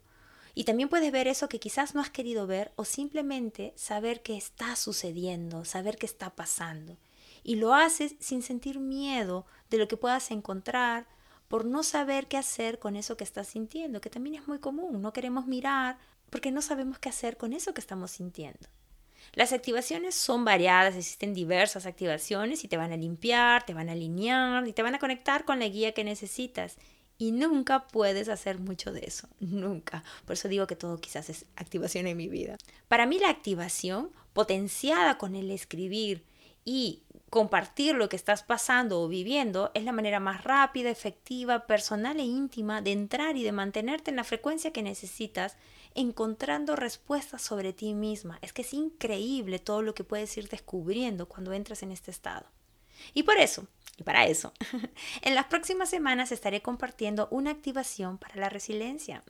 Y 0.54 0.64
también 0.64 0.90
puedes 0.90 1.12
ver 1.12 1.28
eso 1.28 1.50
que 1.50 1.60
quizás 1.60 1.96
no 1.96 2.02
has 2.02 2.10
querido 2.10 2.48
ver 2.48 2.72
o 2.78 2.86
simplemente 2.86 3.74
saber 3.76 4.22
qué 4.22 4.38
está 4.38 4.76
sucediendo, 4.76 5.66
saber 5.66 5.98
qué 5.98 6.06
está 6.06 6.36
pasando. 6.36 6.98
Y 7.44 7.56
lo 7.56 7.74
haces 7.74 8.16
sin 8.20 8.42
sentir 8.42 8.80
miedo 8.80 9.46
de 9.70 9.78
lo 9.78 9.88
que 9.88 9.98
puedas 9.98 10.32
encontrar 10.32 11.08
por 11.48 11.66
no 11.66 11.84
saber 11.84 12.28
qué 12.28 12.38
hacer 12.38 12.80
con 12.80 12.96
eso 12.96 13.18
que 13.18 13.24
estás 13.24 13.48
sintiendo, 13.48 14.02
que 14.02 14.10
también 14.10 14.36
es 14.36 14.48
muy 14.48 14.60
común. 14.60 15.02
No 15.02 15.14
queremos 15.14 15.46
mirar 15.46 15.98
porque 16.30 16.52
no 16.52 16.62
sabemos 16.62 17.00
qué 17.00 17.10
hacer 17.10 17.38
con 17.38 17.54
eso 17.54 17.74
que 17.74 17.82
estamos 17.82 18.12
sintiendo. 18.12 18.68
Las 19.34 19.54
activaciones 19.54 20.16
son 20.16 20.46
variadas, 20.46 20.96
existen 20.96 21.34
diversas 21.34 21.86
activaciones 21.86 22.64
y 22.64 22.68
te 22.68 22.78
van 22.78 22.92
a 22.92 22.98
limpiar, 22.98 23.66
te 23.66 23.74
van 23.74 23.90
a 23.90 23.94
alinear 23.94 24.68
y 24.68 24.74
te 24.74 24.84
van 24.84 24.96
a 24.96 25.00
conectar 25.00 25.46
con 25.46 25.60
la 25.60 25.68
guía 25.68 25.94
que 25.94 26.04
necesitas. 26.04 26.78
Y 27.18 27.32
nunca 27.32 27.88
puedes 27.88 28.28
hacer 28.28 28.60
mucho 28.60 28.92
de 28.92 29.02
eso, 29.06 29.28
nunca. 29.40 30.04
Por 30.26 30.34
eso 30.34 30.48
digo 30.48 30.68
que 30.68 30.76
todo 30.76 31.00
quizás 31.00 31.30
es 31.30 31.46
activación 31.56 32.08
en 32.08 32.18
mi 32.18 32.28
vida. 32.28 32.58
Para 32.88 33.06
mí 33.06 33.20
la 33.20 33.30
activación, 33.30 34.12
potenciada 34.34 35.18
con 35.18 35.36
el 35.36 35.52
escribir 35.52 36.24
y 36.66 37.04
compartir 37.30 37.96
lo 37.96 38.10
que 38.10 38.16
estás 38.16 38.44
pasando 38.44 39.02
o 39.02 39.08
viviendo, 39.08 39.72
es 39.74 39.84
la 39.84 39.92
manera 39.92 40.20
más 40.20 40.44
rápida, 40.44 40.90
efectiva, 40.90 41.68
personal 41.68 42.20
e 42.20 42.24
íntima 42.24 42.82
de 42.82 42.92
entrar 42.92 43.38
y 43.38 43.44
de 43.44 43.52
mantenerte 43.52 44.10
en 44.10 44.18
la 44.18 44.24
frecuencia 44.24 44.72
que 44.72 44.82
necesitas 44.82 45.58
encontrando 45.96 46.76
respuestas 46.76 47.42
sobre 47.42 47.74
ti 47.74 47.94
misma. 47.94 48.38
Es 48.42 48.54
que 48.54 48.62
es 48.62 48.74
increíble 48.74 49.60
todo 49.60 49.82
lo 49.82 49.96
que 49.96 50.04
puedes 50.04 50.38
ir 50.38 50.50
descubriendo 50.50 51.28
cuando 51.28 51.54
entras 51.54 51.82
en 51.82 51.92
este 51.92 52.12
estado. 52.12 52.46
Y 53.14 53.24
por 53.24 53.38
eso, 53.38 53.68
y 53.98 54.04
para 54.04 54.26
eso, 54.28 54.52
en 55.22 55.36
las 55.36 55.46
próximas 55.46 55.90
semanas 55.90 56.34
estaré 56.34 56.62
compartiendo 56.62 57.30
una 57.32 57.52
activación 57.52 58.18
para 58.18 58.36
la 58.36 58.50
resiliencia 58.50 59.24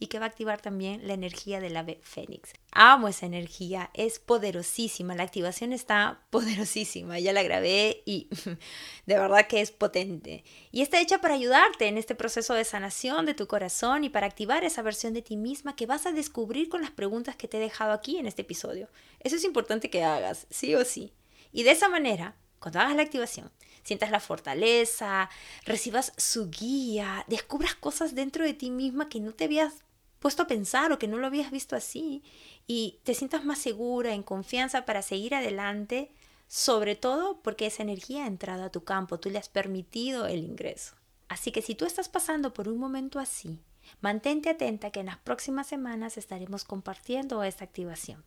y 0.00 0.08
que 0.08 0.18
va 0.18 0.24
a 0.24 0.28
activar 0.28 0.60
también 0.60 1.06
la 1.06 1.14
energía 1.14 1.60
del 1.60 1.76
ave 1.76 2.00
fénix. 2.02 2.54
Amo 2.72 3.06
esa 3.06 3.26
energía, 3.26 3.90
es 3.94 4.18
poderosísima, 4.18 5.14
la 5.14 5.22
activación 5.22 5.72
está 5.72 6.22
poderosísima, 6.30 7.20
ya 7.20 7.32
la 7.32 7.44
grabé 7.44 8.02
y 8.04 8.28
de 9.06 9.18
verdad 9.18 9.46
que 9.46 9.60
es 9.60 9.70
potente. 9.70 10.42
Y 10.72 10.82
está 10.82 11.00
hecha 11.00 11.20
para 11.20 11.34
ayudarte 11.34 11.86
en 11.86 11.96
este 11.96 12.16
proceso 12.16 12.54
de 12.54 12.64
sanación 12.64 13.26
de 13.26 13.34
tu 13.34 13.46
corazón 13.46 14.02
y 14.02 14.10
para 14.10 14.26
activar 14.26 14.64
esa 14.64 14.82
versión 14.82 15.14
de 15.14 15.22
ti 15.22 15.36
misma 15.36 15.76
que 15.76 15.86
vas 15.86 16.06
a 16.06 16.12
descubrir 16.12 16.68
con 16.68 16.82
las 16.82 16.90
preguntas 16.90 17.36
que 17.36 17.46
te 17.46 17.58
he 17.58 17.60
dejado 17.60 17.92
aquí 17.92 18.18
en 18.18 18.26
este 18.26 18.42
episodio. 18.42 18.88
Eso 19.20 19.36
es 19.36 19.44
importante 19.44 19.88
que 19.88 20.02
hagas, 20.02 20.48
sí 20.50 20.74
o 20.74 20.84
sí. 20.84 21.12
Y 21.52 21.62
de 21.62 21.70
esa 21.70 21.88
manera 21.88 22.34
cuando 22.64 22.80
hagas 22.80 22.96
la 22.96 23.02
activación, 23.02 23.50
sientas 23.84 24.10
la 24.10 24.20
fortaleza, 24.20 25.30
recibas 25.64 26.12
su 26.16 26.50
guía, 26.50 27.24
descubras 27.28 27.74
cosas 27.74 28.14
dentro 28.14 28.44
de 28.44 28.54
ti 28.54 28.70
misma 28.70 29.08
que 29.08 29.20
no 29.20 29.32
te 29.32 29.44
habías 29.44 29.74
puesto 30.18 30.42
a 30.42 30.46
pensar 30.46 30.90
o 30.90 30.98
que 30.98 31.06
no 31.06 31.18
lo 31.18 31.26
habías 31.26 31.50
visto 31.50 31.76
así 31.76 32.22
y 32.66 32.98
te 33.04 33.14
sientas 33.14 33.44
más 33.44 33.58
segura, 33.58 34.14
en 34.14 34.22
confianza 34.22 34.86
para 34.86 35.02
seguir 35.02 35.34
adelante, 35.34 36.10
sobre 36.48 36.96
todo 36.96 37.42
porque 37.42 37.66
esa 37.66 37.82
energía 37.82 38.24
ha 38.24 38.26
entrado 38.26 38.64
a 38.64 38.70
tu 38.70 38.84
campo, 38.84 39.20
tú 39.20 39.28
le 39.28 39.38
has 39.38 39.50
permitido 39.50 40.26
el 40.26 40.38
ingreso. 40.38 40.94
Así 41.28 41.52
que 41.52 41.62
si 41.62 41.74
tú 41.74 41.84
estás 41.84 42.08
pasando 42.08 42.54
por 42.54 42.68
un 42.68 42.78
momento 42.78 43.18
así, 43.18 43.60
mantente 44.00 44.48
atenta 44.48 44.90
que 44.90 45.00
en 45.00 45.06
las 45.06 45.18
próximas 45.18 45.66
semanas 45.66 46.16
estaremos 46.16 46.64
compartiendo 46.64 47.42
esta 47.42 47.64
activación. 47.64 48.24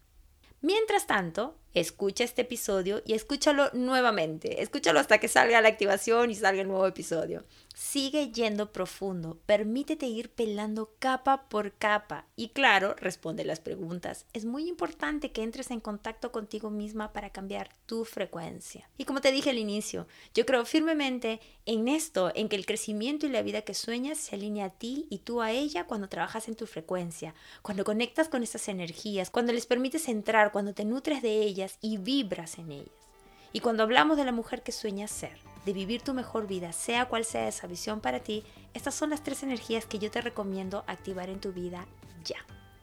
Mientras 0.62 1.06
tanto, 1.06 1.58
escucha 1.74 2.24
este 2.24 2.42
episodio 2.42 3.02
y 3.06 3.14
escúchalo 3.14 3.70
nuevamente. 3.74 4.62
Escúchalo 4.62 5.00
hasta 5.00 5.20
que 5.20 5.28
salga 5.28 5.62
la 5.62 5.70
activación 5.70 6.32
y 6.32 6.36
salga 6.36 6.62
el 6.62 6.68
nuevo 6.68 6.88
episodio. 6.88 7.44
Sigue 7.80 8.32
yendo 8.32 8.72
profundo, 8.74 9.38
permítete 9.46 10.08
ir 10.08 10.32
pelando 10.32 10.96
capa 10.98 11.48
por 11.48 11.74
capa 11.74 12.26
y 12.36 12.50
claro, 12.50 12.96
responde 12.96 13.46
las 13.46 13.60
preguntas. 13.60 14.26
Es 14.34 14.46
muy 14.46 14.68
importante 14.68 15.32
que 15.32 15.44
entres 15.44 15.70
en 15.70 15.80
contacto 15.80 16.32
contigo 16.32 16.72
misma 16.72 17.14
para 17.14 17.30
cambiar 17.30 17.70
tu 17.86 18.04
frecuencia. 18.04 18.90
Y 18.98 19.06
como 19.06 19.22
te 19.22 19.32
dije 19.32 19.52
al 19.52 19.60
inicio, 19.60 20.08
yo 20.34 20.44
creo 20.48 20.66
firmemente 20.66 21.40
en 21.68 21.88
esto, 21.88 22.32
en 22.34 22.50
que 22.50 22.56
el 22.56 22.66
crecimiento 22.66 23.28
y 23.28 23.30
la 23.30 23.44
vida 23.44 23.62
que 23.62 23.76
sueñas 23.76 24.18
se 24.18 24.36
alinea 24.36 24.66
a 24.66 24.70
ti 24.72 25.06
y 25.12 25.20
tú 25.20 25.44
a 25.44 25.52
ella 25.52 25.86
cuando 25.86 26.10
trabajas 26.10 26.48
en 26.48 26.56
tu 26.56 26.66
frecuencia, 26.66 27.36
cuando 27.62 27.84
conectas 27.84 28.28
con 28.28 28.42
esas 28.42 28.70
energías, 28.70 29.30
cuando 29.30 29.54
les 29.54 29.68
permites 29.68 30.08
entrar, 30.08 30.52
cuando 30.52 30.74
te 30.74 30.84
nutres 30.84 31.22
de 31.22 31.44
ellas 31.44 31.78
y 31.82 31.98
vibras 31.98 32.58
en 32.58 32.72
ellas. 32.72 33.07
Y 33.54 33.60
cuando 33.62 33.84
hablamos 33.84 34.18
de 34.18 34.26
la 34.26 34.32
mujer 34.32 34.64
que 34.64 34.72
sueña 34.72 35.08
ser, 35.08 35.38
de 35.66 35.74
vivir 35.74 36.02
tu 36.02 36.14
mejor 36.14 36.48
vida, 36.48 36.72
sea 36.72 37.06
cual 37.06 37.26
sea 37.26 37.48
esa 37.48 37.68
visión 37.68 38.00
para 38.00 38.20
ti, 38.20 38.44
estas 38.74 38.96
son 38.96 39.10
las 39.10 39.24
tres 39.24 39.44
energías 39.44 39.86
que 39.86 40.00
yo 40.00 40.10
te 40.12 40.22
recomiendo 40.22 40.84
activar 40.88 41.30
en 41.30 41.40
tu 41.40 41.52
vida 41.52 41.86
ya. 42.24 42.38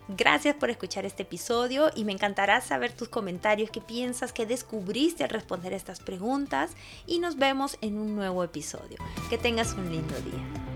Gracias 0.08 0.54
por 0.56 0.68
escuchar 0.68 1.06
este 1.06 1.22
episodio 1.22 1.90
y 1.94 2.04
me 2.04 2.12
encantará 2.12 2.60
saber 2.60 2.92
tus 2.92 3.08
comentarios, 3.08 3.70
qué 3.70 3.80
piensas, 3.80 4.34
qué 4.34 4.44
descubriste 4.44 5.24
al 5.24 5.30
responder 5.30 5.72
estas 5.72 6.00
preguntas 6.00 6.72
y 7.06 7.20
nos 7.20 7.36
vemos 7.36 7.78
en 7.80 7.98
un 7.98 8.14
nuevo 8.14 8.44
episodio. 8.44 8.98
Que 9.30 9.38
tengas 9.38 9.72
un 9.72 9.90
lindo 9.90 10.14
día. 10.20 10.73